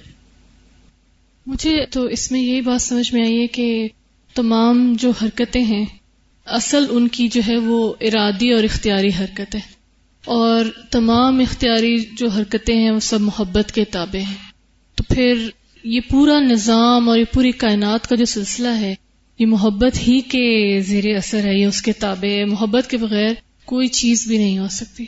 مجھے 1.46 1.86
تو 1.86 2.04
اس 2.04 2.32
میں 2.32 2.42
یہی 2.42 2.62
بات 2.62 2.82
سمجھ 2.82 3.14
میں 3.14 3.24
آئی 3.24 3.42
ہے 3.42 3.48
کہ 3.48 3.88
تمام 4.34 4.94
جو 5.00 5.12
حرکتیں 5.22 5.64
ہیں، 5.64 5.86
اصل 6.46 6.86
ان 6.90 7.08
کی 7.08 7.28
جو 7.28 7.42
ہے 7.48 7.58
وہ 7.58 7.94
ارادی 8.02 8.54
اور 8.54 8.64
اختیاری 8.64 9.10
حرکت 9.20 9.56
ہے۔ 9.56 9.60
اور 10.26 10.66
تمام 10.92 11.40
اختیاری 11.40 11.98
جو 11.98 12.28
حرکتیں 12.28 12.76
ہیں، 12.76 12.92
وہ 12.92 13.00
سب 13.00 13.22
محبت 13.22 13.72
کے 13.72 13.86
تابع 13.86 14.30
ہیں۔ 14.30 14.38
تو 14.96 15.04
پھر 15.04 15.50
یہ 15.84 16.00
پورا 16.10 16.40
نظام 16.40 17.10
اور 17.10 17.18
یہ 17.18 17.24
پوری 17.34 17.52
کائنات 17.52 18.08
کا 18.08 18.16
جو 18.16 18.26
سلسلہ 18.26 18.68
ہے، 18.68 18.96
یہ 19.40 19.46
محبت 19.46 20.08
ہی 20.08 20.22
کے 20.22 20.80
زیر 20.80 21.16
اثر 21.18 21.46
ہے، 21.46 21.54
یہ 21.54 21.66
اس 21.66 21.82
کے 21.82 21.94
تابع 21.94 22.30
ہے۔ 22.30 22.46
محبت 22.46 22.90
کے 22.90 22.98
بغیر 22.98 23.34
کوئی 23.66 23.88
چیز 23.88 24.28
بھی 24.28 24.38
نہیں 24.38 24.60
ہو 24.60 24.68
سکتی۔ 24.72 25.06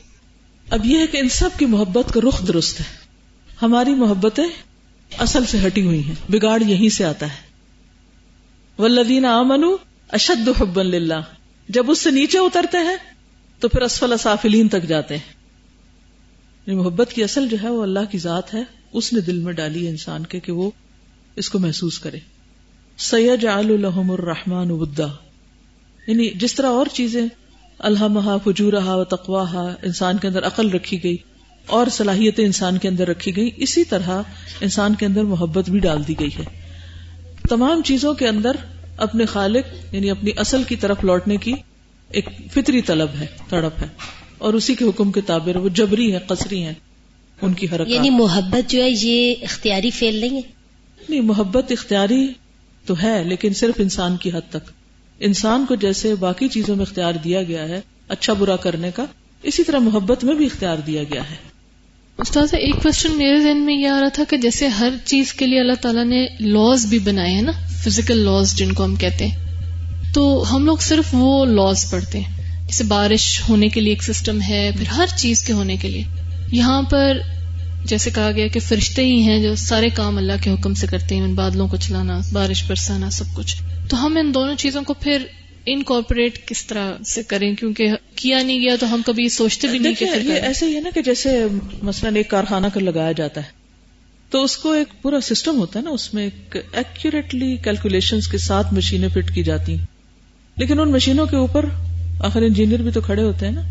اب 0.70 0.86
یہ 0.86 0.98
ہے 0.98 1.08
کہ 1.08 1.18
ان 1.18 1.30
سب 1.30 1.50
کی 1.58 1.66
محبت 1.66 2.14
کا 2.14 2.20
رخ 2.30 2.48
درست 2.48 2.80
ہے۔ 2.80 2.86
ہماری 3.62 3.96
محبتیں 3.96 4.44
اصل 5.18 5.46
سے 5.46 5.58
ہٹی 5.68 5.86
ہوئی 5.86 6.04
ہیں، 6.04 6.32
بگاڑ 6.32 6.62
یہیں 6.62 6.90
سے 6.90 7.06
آتا 7.06 7.26
ہے۔ 7.26 7.48
ولدین 8.82 9.26
آمنو 9.26 9.76
اشد 10.10 10.50
حب 10.62 10.80
اللہ 10.80 11.22
جب 11.70 11.92
اس 11.92 12.00
سے 12.00 12.12
نیچے 12.12 12.38
اترتے 12.38 12.78
ہیں، 12.78 12.96
تو 13.60 13.68
پھر 13.68 13.82
اسفل 13.82 14.14
اسافلین 14.14 14.68
تک 14.68 14.84
جاتے 14.84 15.18
ہیں۔ 15.18 15.34
یعنی 16.66 16.80
محبت 16.80 17.14
کی 17.14 17.24
اصل 17.24 17.48
جو 17.48 17.58
ہے، 17.64 17.70
وہ 17.70 17.84
اللہ 17.84 18.12
کی 18.12 18.18
ذات 18.18 18.54
ہے۔ 18.54 18.64
اس 18.94 19.14
نے 19.14 19.22
دل 19.22 19.40
میں 19.40 19.54
ڈالی 19.54 19.86
ہے 19.86 19.90
انسان 19.90 20.26
کے 20.26 20.40
کہ 20.40 20.52
وہ 20.52 20.72
اس 21.36 21.50
کو 21.50 21.60
محسوس 21.60 22.00
کرے۔ 22.00 22.20
سید 22.98 23.46
الحم 23.46 24.12
الرحمان 24.12 24.72
ودا۔ 24.72 25.08
یعنی 26.08 26.30
جس 26.30 26.56
طرح 26.56 26.68
اور 26.68 26.86
چیزیں 26.94 27.28
الحمہ 27.80 28.38
فجورہ 28.44 28.86
و 28.86 29.04
تقواہ 29.04 29.56
انسان 29.82 30.18
کے 30.18 30.28
اندر 30.28 30.48
عقل 30.48 30.70
رکھی 30.70 31.04
گئی 31.04 31.18
اور 31.66 31.88
صلاحیتیں 31.88 32.46
انسان 32.46 32.78
کے 32.78 32.88
اندر 32.88 33.08
رکھی 33.08 33.36
گئی 33.36 33.50
اسی 33.56 33.84
طرح 33.84 34.22
انسان 34.62 34.96
کے 34.96 35.06
اندر 35.06 35.24
محبت 35.24 35.70
بھی 35.70 35.80
ڈال 35.80 36.08
دی 36.08 36.16
گئی 36.20 36.30
ہے۔ 36.40 36.44
تمام 37.50 37.82
چیزوں 37.82 38.14
کے 38.14 38.28
اندر 38.28 38.52
اپنے 38.98 39.26
خالق 39.26 39.96
یعنی 39.96 40.10
اپنی 40.10 40.32
اصل 40.38 40.64
کی 40.64 40.76
طرف 40.76 41.04
لوٹنے 41.04 41.38
کی 41.38 41.54
ایک 42.10 42.26
فطری 42.54 42.82
طلب 42.82 43.10
ہے 43.20 43.26
تڑپ 43.50 43.84
ہے۔ 43.84 43.88
اور 44.38 44.54
اسی 44.54 44.76
کے 44.76 44.86
حکم 44.86 45.12
کے 45.12 45.22
تعبیر 45.22 45.56
وہ 45.56 45.70
جبری 45.70 46.14
ہے 46.14 46.20
قصری 46.28 46.64
ہیں 46.64 46.74
ان 47.42 47.54
کی 47.54 47.68
حرکت 47.72 47.90
یعنی 47.90 48.10
محبت 48.10 48.70
جو 48.70 48.84
ہے 48.84 48.90
یہ 48.90 49.36
اختیاری 49.42 49.90
فیل 49.90 50.16
نہیں 50.16 50.36
ہے؟ 50.36 50.42
نہیں 51.10 51.22
محبت 51.22 51.72
اختیاری 51.72 52.28
تو 52.86 52.94
ہے 53.04 53.24
لیکن 53.24 53.54
صرف 53.54 53.76
انسان 53.78 54.18
کی 54.18 54.30
حد 54.30 54.50
تک۔ 54.50 54.72
انسان 55.20 55.66
کو 55.66 55.76
جیسے 55.76 56.16
باقی 56.16 56.48
چیزوں 56.48 56.76
میں 56.76 56.86
اختیار 56.86 57.14
دیا 57.14 57.44
گیا 57.44 57.70
ہے 57.70 57.82
اچھا 58.08 58.34
برا 58.34 58.56
کرنے 58.56 58.92
کا، 58.96 59.06
اسی 59.44 59.64
طرح 59.64 59.78
محبت 59.78 60.24
میں 60.24 60.36
بھی 60.36 60.46
اختیار 60.46 60.78
دیا 60.78 61.04
گیا 61.04 61.30
ہے۔ 61.30 61.36
استاد 62.18 62.54
ایک 62.54 62.84
کوشچن 62.84 63.18
میرے 63.18 63.40
ذہن 63.40 63.58
میں 63.58 63.76
یہ 63.76 63.88
آ 63.88 64.02
رہا 64.02 64.08
تھا 64.08 64.24
کہ 64.30 64.38
جیسے 64.38 64.68
ہر 64.68 64.90
چیز 65.06 65.34
کے 65.34 65.48
لیے 65.48 65.60
اللہ 65.60 65.74
تعالیٰ 65.82 66.06
نے 66.06 66.28
لاز 66.40 66.86
بھی 66.86 67.00
بنائے 67.00 67.32
ہیں 67.32 67.42
نا 67.42 67.52
فزیکل 67.70 68.18
لاز 68.18 68.56
جن 68.56 68.72
کو 68.72 68.84
ہم 68.86 68.96
کہتے 68.96 69.28
ہیں۔ 69.28 69.36
تو 70.14 70.56
ہم 70.56 70.66
لوگ 70.66 70.78
صرف 70.78 71.06
وہ 71.12 71.46
لاز 71.46 71.92
پڑھتے 71.92 72.20
ہیں۔ 72.20 72.62
جیسے 72.66 72.84
بارش 72.84 73.42
ہونے 73.50 73.70
کے 73.70 73.82
لیے 73.82 73.94
ایک 73.94 74.04
سسٹم 74.04 74.42
ہے، 74.42 74.72
پھر 74.78 74.88
ہر 74.88 75.06
چیز 75.18 75.42
کے 75.42 75.54
ہونے 75.54 75.78
کے 75.78 75.90
لیے۔ 75.90 76.04
یہاں 76.52 76.82
پر 76.82 77.18
جیسے 77.86 78.10
کہا 78.10 78.32
گیا 78.32 78.48
کہ 78.48 78.60
فرشتے 78.60 79.06
ہی 79.06 79.22
ہیں 79.22 79.44
جو 79.44 79.56
سارے 79.56 79.90
کام 79.90 80.18
اللہ 80.18 80.34
کے 80.42 80.50
حکم 80.50 80.74
سے 80.74 80.88
کرتے 80.88 81.16
ہیں 81.16 81.22
ان 81.22 81.34
بادلوں 81.34 81.68
کو 81.68 81.78
چلانا 81.78 82.20
بارش 82.32 82.64
برسانا 82.68 83.10
سب 83.10 83.26
کچھ۔ 83.34 83.56
تو 83.90 84.06
ہم 84.06 84.18
ان 84.18 84.34
دونوں 84.34 84.56
چیزوں 84.56 84.84
کو 84.84 84.94
پھر 84.94 85.24
انکارپوریٹ 85.66 86.48
کس 86.48 86.66
طرح 86.66 87.04
سے 87.04 87.24
کریں؟ 87.24 87.56
کیونکہ 87.56 87.90
کیا 88.16 88.44
نہیں 88.44 88.62
گیا 88.62 88.76
تو 88.80 88.94
ہم 88.94 89.02
کبھی 89.06 89.30
سوچتے 89.30 89.68
بھی 89.68 89.80
نہیں 89.80 89.94
کہ 89.94 90.06
یہ 90.24 90.34
ایسے 90.34 90.66
ہی 90.66 90.76
ہے 90.76 90.82
نا 90.82 90.90
کہ 90.96 91.02
جیسے 91.02 91.46
مثلاً 91.82 92.16
ایک 92.16 92.30
کارخانہ 92.30 92.68
کر 92.74 92.82
لگایا 92.82 93.12
جاتا 93.12 93.42
ہے 93.42 93.58
تو 94.30 94.44
اس 94.44 94.58
کو 94.58 94.72
ایک 94.72 95.02
پورا 95.02 95.22
سسٹم 95.22 95.58
ہوتا 95.58 95.80
ہے 95.80 95.84
نا 95.84 95.90
اس 95.90 96.14
میں 96.14 96.24
ایک 96.24 96.58
ایکوریٹلی 96.72 97.58
کیلکولیشن 97.58 98.20
کے 98.32 98.38
ساتھ 98.38 98.74
مشینیں 98.74 99.10
فٹ 99.10 99.34
کی 99.34 99.44
جاتی 99.44 99.78
ہیں۔ 99.78 99.86
لیکن 100.56 100.80
ان 100.80 100.92
مشینوں 100.92 101.26
کے 101.26 101.36
اوپر 101.36 101.66
آخر 102.20 102.42
انجینئر 102.42 102.80
بھی 102.80 102.92
تو 102.92 103.02
کھڑے 103.02 103.24
ہوتے 103.24 103.46
ہیں 103.46 103.54
نا 103.54 103.62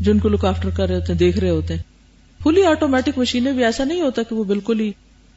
جو 0.00 0.12
ان 0.12 0.18
کو 0.18 0.28
لک 0.28 0.44
آفٹر 0.44 0.70
کر 0.70 0.88
رہے 0.88 0.94
ہوتے 0.94 1.12
ہیں 1.12 1.18
دیکھ 1.18 1.38
رہے 1.38 1.50
ہوتے 1.50 1.74
ہیں۔ 1.74 1.82
فلی 2.46 2.64
آٹومیٹک 2.64 3.18
مشینیں 3.18 3.52
بھی 3.52 3.64
ایسا 3.64 3.84
نہیں 3.84 4.00
ہوتا 4.00 4.22
کہ 4.22 4.34
وہ 4.34 4.44
بالکل 4.44 4.80
ہی 4.80 4.92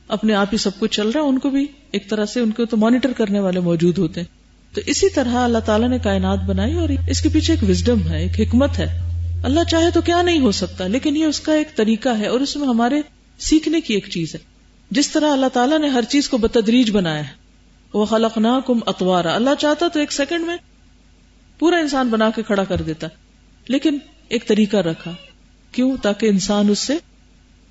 اپنے 0.08 0.34
آپ 0.34 0.48
ہی 0.54 0.58
سب 0.58 0.80
کچھ 0.80 0.92
چل 0.92 1.10
رہا 1.10 1.22
ہے، 1.22 1.26
ان 1.26 1.40
کو 1.40 1.50
بھی 1.50 1.66
ایک 1.92 2.10
طرح 2.10 2.26
سے 2.26 2.40
ان 2.40 2.52
کو 2.52 2.66
تو 2.66 2.78
مانیٹر 2.78 3.12
کرنے 3.12 3.40
والے 3.40 3.60
موجود 3.60 3.98
ہوتے 3.98 4.22
ہیں۔ 4.22 4.28
تو 4.76 4.82
اسی 4.86 5.10
طرح 5.10 5.34
اللہ 5.34 5.58
تعالیٰ 5.58 5.90
نے 5.90 6.00
کائنات 6.00 6.40
بنائی 6.46 6.74
اور 6.74 6.90
اس 7.10 7.22
کے 7.22 7.30
پیچھے 7.30 7.54
ایک 7.54 7.70
وزڈم 7.70 8.08
ہے، 8.10 8.26
ایک 8.26 8.40
حکمت 8.40 8.80
ہے۔ 8.80 9.00
اللہ 9.44 9.60
چاہے 9.70 9.92
تو 9.92 10.02
کیا 10.02 10.22
نہیں 10.22 10.40
ہو 10.40 10.52
سکتا، 10.52 10.88
لیکن 10.88 11.18
یہ 11.18 11.26
اس 11.26 11.40
کا 11.40 11.54
ایک 11.54 11.76
طریقہ 11.76 12.10
ہے 12.10 12.28
اور 12.28 12.40
اس 12.40 12.56
میں 12.56 12.68
ہمارے 12.68 13.02
سیکھنے 13.40 13.82
کی 13.82 13.94
ایک 13.94 14.10
چیز 14.10 14.36
ہے۔ 14.36 14.40
جس 14.92 15.10
طرح 15.10 15.32
اللہ 15.32 15.48
تعالیٰ 15.54 15.80
نے 15.80 15.88
ہر 15.88 16.04
چیز 16.10 16.30
کو 16.30 16.38
بتدریج 16.38 16.92
بنایا 16.92 17.28
ہے۔ 17.28 17.34
وہ 17.94 18.06
خلق 18.06 18.38
نہ 18.38 18.60
کم 18.66 18.80
اتوارا 18.86 19.36
اللہ 19.36 19.50
چاہتا 19.60 19.88
تو 19.88 20.00
ایک 20.00 20.12
سیکنڈ 20.12 20.46
میں 20.46 20.58
پورا 21.60 21.78
انسان 21.78 22.10
بنا 22.10 22.30
کے 22.36 22.44
کھڑا 22.44 22.64
کر 22.64 22.82
دیتا، 22.82 23.08
لیکن 23.68 23.98
ایک 24.30 24.48
طریقہ 24.48 24.78
رکھا۔ 24.78 25.12
کیوں 25.72 25.98
تاکہ 26.02 26.26
انسان 26.26 26.70
اس 26.70 26.80
سے 26.80 26.94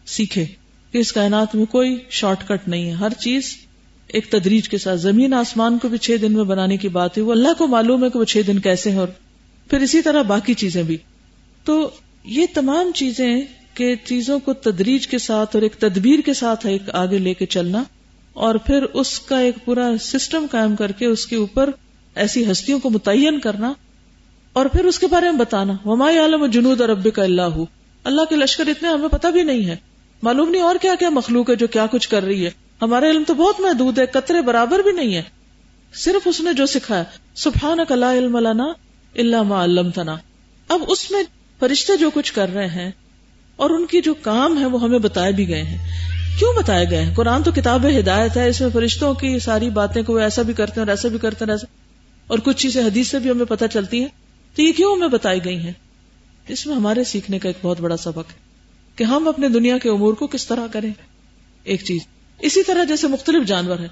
سیکھے 0.06 0.44
کہ 0.92 0.98
اس 0.98 1.12
کائنات 1.12 1.54
میں 1.54 1.64
کوئی 1.64 1.98
شارٹ 2.10 2.48
کٹ 2.48 2.68
نہیں 2.68 2.86
ہے۔ 2.86 2.90
ہر 2.90 3.12
چیز 3.12 3.56
ایک 4.06 4.30
تدریج 4.30 4.68
کے 4.68 4.78
ساتھ۔ 4.78 5.00
زمین 5.00 5.34
آسمان 5.34 5.78
کو 5.78 5.88
بھی 5.88 5.98
چھ 5.98 6.16
دن 6.22 6.32
میں 6.32 6.44
بنانے 6.44 6.76
کی 6.76 6.88
بات 6.88 7.18
ہے 7.18 7.22
وہ 7.22 7.32
اللہ 7.32 7.48
کو 7.58 7.66
معلوم 7.66 8.04
ہے 8.04 8.10
کہ 8.10 8.18
وہ 8.18 8.24
چھ 8.24 8.40
دن 8.46 8.58
کیسے 8.58 8.90
ہیں 8.90 8.98
اور 8.98 9.08
پھر 9.70 9.80
اسی 9.80 10.02
طرح 10.02 10.22
باقی 10.22 10.54
چیزیں 10.54 10.82
بھی۔ 10.82 10.96
تو 11.64 11.90
یہ 12.24 12.46
تمام 12.54 12.90
چیزیں 12.94 13.40
کہ 13.74 13.94
چیزوں 14.04 14.38
کو 14.38 14.52
تدریج 14.52 15.08
کے 15.08 15.18
ساتھ 15.18 15.56
اور 15.56 15.62
ایک 15.62 15.74
تدبیر 15.74 16.18
کے 16.20 16.34
ساتھ 16.34 16.66
ایک 16.66 16.82
آگے 16.92 17.18
لے 17.18 17.34
کے 17.34 17.46
چلنا 17.46 17.84
اور 18.32 18.54
پھر 18.54 18.82
اس 18.82 19.20
کا 19.20 19.40
ایک 19.40 19.54
پورا 19.64 19.90
سسٹم 20.00 20.46
قائم 20.50 20.76
کر 20.76 20.92
کے 20.92 21.06
اس 21.06 21.26
کے 21.26 21.36
اوپر 21.36 21.70
ایسی 22.14 22.50
ہستیوں 22.50 22.78
کو 22.78 22.90
متعین 22.90 23.40
کرنا 23.40 23.72
اور 24.52 24.66
پھر 24.66 24.84
اس 24.84 24.98
کے 24.98 25.06
بارے 25.06 25.30
میں 25.30 25.38
بتانا۔ 25.38 25.72
وما 25.84 26.10
عالم 26.10 26.46
جنود 26.46 26.80
رب 26.80 27.14
کا 27.14 27.22
اللہ 27.22 27.42
ہو 27.42 27.66
اللہ 28.08 28.22
کے 28.28 28.36
لشکر 28.36 28.66
اتنے 28.66 28.88
ہمیں 28.88 29.08
پتہ 29.08 29.28
بھی 29.28 29.42
نہیں 29.42 29.66
ہے 29.66 29.76
معلوم 30.22 30.50
نہیں 30.50 30.62
اور 30.62 30.76
کیا 30.82 30.94
کیا 30.94 31.10
مخلوق 31.10 31.50
ہے 31.50 31.56
جو 31.56 31.66
کیا 31.66 31.86
کچھ 31.86 32.08
کر 32.08 32.22
رہی 32.22 32.44
ہے۔ 32.44 32.50
ہمارا 32.82 33.10
علم 33.10 33.24
تو 33.26 33.34
بہت 33.34 33.60
محدود 33.60 33.98
ہے، 33.98 34.06
قطرے 34.06 34.42
برابر 34.42 34.78
بھی 34.78 34.92
نہیں 34.92 35.14
ہے 35.14 35.22
صرف 35.94 36.28
اس 36.28 36.40
نے 36.40 36.52
جو 36.52 36.66
سکھایا 36.66 37.04
سبحان 37.34 37.78
کا 37.88 38.12
علم 38.12 38.38
لنا 38.38 38.64
اللہ 39.18 39.42
ما 39.42 39.64
علم 39.64 39.90
تنا 39.90 40.16
اب 40.68 40.82
اس 40.88 41.10
میں 41.10 41.22
فرشتے 41.58 41.96
جو 41.96 42.10
کچھ 42.14 42.32
کر 42.32 42.48
رہے 42.54 42.66
ہیں 42.66 42.90
اور 43.56 43.70
ان 43.70 43.86
کی 43.86 44.00
جو 44.00 44.14
کام 44.14 44.60
ہے 44.60 44.66
وہ 44.66 44.82
ہمیں 44.82 44.98
بتائے 44.98 45.32
بھی 45.32 45.48
گئے 45.48 45.62
ہیں۔ 45.62 45.78
کیوں 46.38 46.52
بتائے 46.52 46.86
گئے 46.90 47.04
ہیں؟ 47.04 47.14
قرآن 47.14 47.42
تو 47.42 47.52
کتاب 47.52 47.86
ہدایت 47.98 48.36
ہے، 48.36 48.48
اس 48.48 48.60
میں 48.60 48.68
فرشتوں 48.72 49.14
کی 49.14 49.38
ساری 49.38 49.70
باتیں 49.70 50.02
کو 50.02 50.12
وہ 50.12 50.18
ایسا 50.18 50.42
بھی 50.42 50.54
کرتے 50.54 50.72
ہیں 50.72 50.82
اور 50.82 50.88
ایسا 50.88 51.08
بھی 51.08 51.18
کرتے 51.18 51.44
ہیں، 51.44 51.52
ایسا۔ 51.52 51.66
اور 52.26 52.38
کچھ 52.38 52.56
چیزیں 52.56 52.84
حدیث 52.84 53.10
سے 53.10 53.18
بھی 53.18 53.30
ہمیں 53.30 53.46
پتہ 53.46 53.64
چلتی 53.72 54.00
ہیں۔ 54.00 54.08
تو 54.56 54.62
یہ 54.62 54.72
کیوں 54.72 54.96
ہمیں 54.96 55.08
بتائی 55.08 55.44
گئی 55.44 55.58
ہیں؟ 55.58 55.72
اس 56.52 56.66
میں 56.66 56.76
ہمارے 56.76 57.04
سیکھنے 57.04 57.38
کا 57.38 57.48
ایک 57.48 57.56
بہت 57.62 57.80
بڑا 57.80 57.96
سبق 57.96 58.30
ہے 58.30 58.38
کہ 58.96 59.04
ہم 59.04 59.28
اپنے 59.28 59.48
دنیا 59.48 59.78
کے 59.78 59.90
امور 59.90 60.12
کو 60.12 60.26
کس 60.26 60.46
طرح 60.46 60.66
کریں۔ 60.66 60.92
ایک 61.64 61.84
چیز۔ 61.84 62.00
اسی 62.38 62.62
طرح 62.62 62.84
جیسے 62.84 63.08
مختلف 63.08 63.46
جانور 63.46 63.78
ہیں۔ 63.78 63.88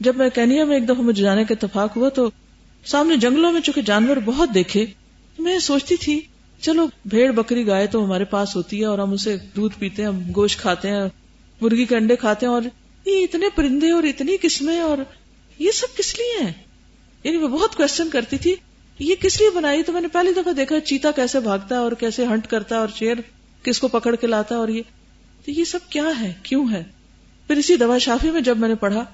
جب 0.00 0.16
میں 0.16 0.30
کینیا 0.30 0.64
میں 0.64 0.74
ایک 0.74 0.84
دفعہ 0.84 1.00
مجھے 1.00 1.22
جانے 1.22 1.44
کا 1.44 1.54
اتفاق 1.60 1.96
ہوا 1.96 2.08
تو 2.08 2.30
سامنے 2.84 3.16
جنگلوں 3.16 3.52
میں 3.52 3.60
چونکہ 3.60 3.82
جانور 3.82 4.16
بہت 4.16 4.50
دیکھے، 4.54 4.86
میں 5.38 5.58
سوچتی 5.58 5.96
تھی، 5.96 6.20
چلو 6.60 6.86
بھیڑ 7.06 7.32
بکری 7.32 7.66
گائے 7.66 7.86
تو 7.86 8.04
ہمارے 8.04 8.24
پاس 8.24 8.56
ہوتی 8.56 8.80
ہے 8.80 8.84
اور 8.84 8.98
ہم 8.98 9.12
اسے 9.12 9.36
دودھ 9.56 9.74
پیتے 9.78 10.02
ہیں، 10.02 10.08
ہم 10.08 10.22
گوشت 10.36 10.60
کھاتے 10.60 10.88
ہیں، 10.88 11.04
مرغی 11.60 11.84
کے 11.84 11.96
انڈے 11.96 12.16
کھاتے 12.16 12.46
ہیں 12.46 12.52
اور 12.52 12.62
یہ 13.06 13.22
اتنے 13.22 13.46
پرندے 13.54 13.90
اور 13.90 14.02
اتنی 14.02 14.36
قسمیں 14.42 14.80
اور 14.80 14.98
یہ 15.58 15.70
سب 15.70 15.96
کس 15.96 16.18
لیے 16.18 16.44
ہیں؟ 16.44 16.52
یعنی 17.24 17.36
میں 17.36 17.48
بہت 17.48 17.76
کوشچن 17.76 18.08
کرتی 18.10 18.38
تھی 18.38 18.54
یہ 18.98 19.14
کس 19.20 19.40
لیے 19.40 19.50
بنائی؟ 19.50 19.82
تو 19.82 19.92
میں 19.92 20.00
نے 20.00 20.08
پہلی 20.08 20.32
دفعہ 20.32 20.52
دیکھا 20.52 20.80
چیتا 20.80 21.10
کیسے 21.10 21.40
بھاگتا 21.40 21.74
ہے 21.74 21.80
اور 21.80 21.92
کیسے 21.92 22.26
ہنٹ 22.26 22.46
کرتا 22.46 22.74
ہے 22.74 22.80
اور 22.80 22.88
شیر 22.96 23.16
کس 23.62 23.80
کو 23.80 23.88
پکڑ 23.88 24.14
کے 24.14 24.26
لاتا 24.26 24.54
ہے 24.54 24.60
اور 24.60 24.68
یہ 24.68 24.82
تو 25.44 25.50
یہ 25.50 25.64
سب 25.64 25.78
کیا 25.88 26.08
ہے؟ 26.20 26.32
کیوں 26.42 26.72
ہے؟ 26.72 26.84
پھر 27.46 27.56
اسی 27.56 27.76
دوا 27.76 27.98
شافی 27.98 28.30
میں 28.30 28.40
جب 28.40 28.58
میں 28.58 28.68
نے 28.68 28.74
پڑھا، 28.74 29.04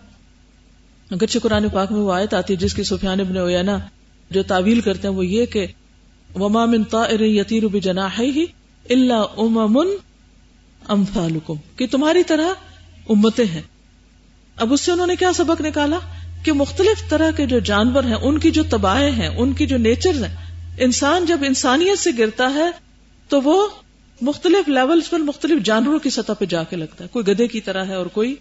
اگرچہ 1.10 1.38
قرآن 1.38 1.68
پاک 1.68 1.92
میں 1.92 2.00
وہ 2.00 2.12
آیت 2.12 2.34
آتی 2.34 2.54
ہے 2.54 2.58
جس 2.58 2.74
کی 2.74 2.82
سفیان 2.82 3.20
ابن 3.20 3.36
اوینا 3.36 3.78
جو 4.30 4.42
تعویل 4.42 4.80
کرتے 4.80 5.08
ہیں 5.08 5.14
وہ 5.14 5.26
یہ 5.26 5.46
کہ 5.46 5.66
وما 6.34 6.64
من 6.66 6.84
طائر 6.84 7.20
یتیر 7.20 7.66
بجناحیہ 7.66 8.46
الا 8.90 9.20
امم 9.22 9.78
امثالکم 10.88 11.54
کہ 11.76 11.86
تمہاری 11.86 12.22
طرح 12.22 12.48
امتیں 13.08 13.44
ہیں۔ 13.44 13.62
اب 14.56 14.72
اس 14.72 14.80
سے 14.80 14.92
انہوں 14.92 15.06
نے 15.06 15.16
کیا 15.16 15.32
سبق 15.32 15.60
نکالا؟ 15.60 15.98
کہ 16.44 16.52
مختلف 16.52 17.10
طرح 17.10 17.30
کے 17.30 17.46
جو 17.46 17.58
جانور 17.58 18.04
ہیں، 18.04 18.14
ان 18.14 18.38
کی 18.38 18.50
جو 18.50 18.62
تباہیں 18.70 19.10
ہیں، 19.10 19.28
ان 19.28 19.52
کی 19.52 19.66
جو 19.66 19.76
نیچر 19.76 20.14
ہیں، 20.14 20.36
انسان 20.78 21.26
جب 21.26 21.38
انسانیت 21.46 21.98
سے 21.98 22.10
گرتا 22.18 22.54
ہے 22.54 22.70
تو 23.28 23.40
وہ 23.40 23.68
مختلف 24.20 24.68
لیولز 24.68 25.10
پر 25.10 25.18
مختلف 25.18 25.62
جانوروں 25.62 25.98
کی 25.98 26.10
سطح 26.10 26.32
پہ 26.32 26.44
جا 26.44 26.62
کے 26.62 26.76
لگتا 26.76 27.04
ہے۔ 27.04 27.08
کوئی 27.12 27.26
گدے 27.26 27.46
کی 27.46 27.60
طرح 27.60 27.84
ہے 27.84 27.94
اور 27.94 28.06
کوئی، 28.06 28.34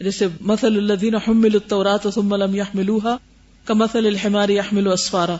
جیسے 0.00 0.26
مثل 0.40 0.66
الذین 0.66 1.14
حملوا 1.14 1.60
التوراۃ 1.62 2.14
ثم 2.14 2.34
لم 2.34 2.54
يحملوها 2.54 3.16
كمثل 3.66 4.06
الحمار 4.06 4.48
يحمل 4.48 4.92
اسفارا۔ 4.92 5.36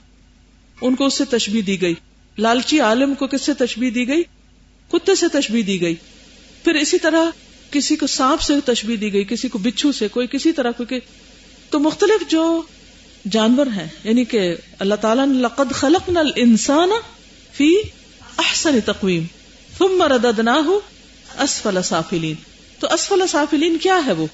ان 0.81 0.95
کو 0.95 1.07
اس 1.07 1.15
سے 1.15 1.25
تشبیہ 1.25 1.63
دی 1.63 1.81
گئی۔ 1.81 1.95
لالچی 2.39 2.81
عالم 2.81 3.15
کو 3.15 3.27
کس 3.27 3.43
سے 3.43 3.55
تشبیہ 3.55 3.91
دی 3.91 4.09
گئی؟ 4.09 4.23
کتے 4.89 5.15
سے 5.15 5.27
تشبیہ 5.33 5.63
دی 5.63 5.81
گئی۔ 5.81 5.95
پھر 6.65 6.75
اسی 6.75 6.99
طرح 6.99 7.31
کسی 7.71 7.97
کو 7.97 8.07
سانپ 8.07 8.41
سے 8.41 8.55
تشبیہ 8.65 8.97
دی 8.97 9.13
گئی، 9.13 9.25
کسی 9.25 9.49
کو 9.49 9.59
بچھو 9.59 9.93
سے، 9.93 10.09
کوئی 10.09 10.27
کسی 10.27 10.53
طرح 10.53 10.71
کوئی 10.71 11.01
تو 11.75 11.81
مختلف 11.81 12.31
جو 12.31 12.63
جانور 13.31 13.67
ہیں 13.67 13.87
یعنی 14.05 14.25
کہ 14.25 14.55
اللہ 14.79 14.95
تعالیٰ 14.95 15.27
نے 15.27 15.39
لقد 15.39 15.73
خلقنا 15.73 16.21
الانسان 16.21 16.91
فی 17.53 17.77
احسن 18.39 18.81
تقویم، 18.85 19.25
ثم 19.79 20.03
رددناہ 20.03 20.69
اسفل 21.43 21.79
سافلین۔ 21.85 22.35
تو 22.79 22.87
اسفل 22.91 23.23
سافلین 23.27 23.79
کیا 23.79 24.01
ہے 24.07 24.13
وہ؟ 24.13 24.27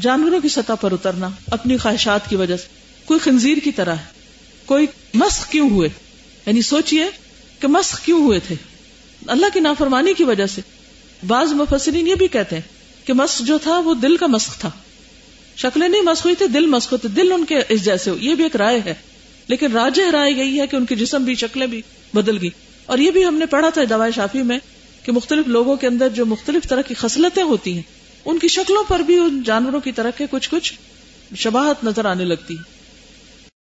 جانوروں 0.00 0.40
کی 0.40 0.48
سطح 0.48 0.72
پر 0.80 0.92
اترنا، 0.92 1.28
اپنی 1.50 1.76
خواہشات 1.76 2.30
کی 2.30 2.36
وجہ 2.36 2.56
سے۔ 2.56 2.66
کوئی 3.04 3.20
خنزیر 3.20 3.58
کی 3.64 3.72
طرح 3.72 3.94
ہے، 3.94 4.04
کوئی 4.64 4.86
مسخ 5.14 5.48
کیوں 5.48 5.70
ہوئے؟ 5.70 5.88
یعنی 6.46 6.62
سوچئے 6.62 7.10
کہ 7.60 7.68
مسخ 7.68 8.00
کیوں 8.04 8.20
ہوئے 8.20 8.38
تھے۔ 8.38 8.54
اللہ 9.26 9.46
کی 9.54 9.60
نافرمانی 9.60 10.14
کی 10.14 10.24
وجہ 10.24 10.46
سے۔ 10.46 10.60
بعض 11.26 11.52
مفسرین 11.52 12.06
یہ 12.06 12.14
بھی 12.14 12.28
کہتے 12.28 12.56
ہیں 12.56 13.06
کہ 13.06 13.12
مسخ 13.12 13.40
جو 13.40 13.58
تھا، 13.58 13.78
وہ 13.78 13.94
دل 13.94 14.16
کا 14.16 14.26
مسخ 14.26 14.58
تھا۔ 14.58 14.70
شکلیں 15.56 15.88
نہیں 15.88 16.02
مسخ 16.02 16.24
ہوئی 16.24 16.34
تھی، 16.34 16.46
دل 16.46 16.66
مسخ 16.66 16.92
ہوتے 16.92 17.08
دل 17.08 17.32
ان 17.32 17.44
کے 17.44 17.58
اس 17.68 17.84
جیسے 17.84 18.10
ہو، 18.10 18.16
یہ 18.18 18.34
بھی 18.34 18.44
ایک 18.44 18.56
رائے 18.56 18.80
ہے۔ 18.84 18.94
لیکن 19.48 19.72
راجہ 19.72 20.02
رائے 20.12 20.32
یہی 20.32 20.60
ہے 20.60 20.66
کہ 20.66 20.76
ان 20.76 20.86
کی 20.86 20.96
جسم 20.96 21.24
بھی، 21.24 21.34
شکلیں 21.34 21.66
بھی 21.66 21.82
بدل 22.14 22.38
گئی 22.40 22.50
اور 22.86 22.98
یہ 22.98 23.10
بھی 23.10 23.24
ہم 23.24 23.34
نے 23.34 23.46
پڑھا 23.46 23.68
تھا 23.68 23.82
دوائی 23.90 24.12
شافی 24.12 24.42
میں 24.42 24.58
کہ 25.02 25.12
مختلف 25.12 25.48
لوگوں 25.48 25.76
کے 25.76 25.86
اندر 25.86 26.08
جو 26.08 26.26
مختلف 26.26 26.68
طرح 26.68 26.80
کی 26.80 26.94
خصلتیں 26.94 27.42
ہوتی 27.42 27.72
ہیں، 27.72 27.82
ان 28.24 28.38
کی 28.38 28.48
شکلوں 28.48 28.84
پر 28.88 29.00
بھی 29.00 29.18
ان 29.18 29.42
جانوروں 29.46 29.80
کی 29.80 29.92
طرح 29.92 30.10
کے 30.10 30.26
کچھ 30.30 30.50
کچھ 30.50 30.72
شباہت 31.36 31.84
نظر 31.84 32.04
آنے 32.04 32.24
لگتی۔ 32.24 32.54
ہے 32.54 32.73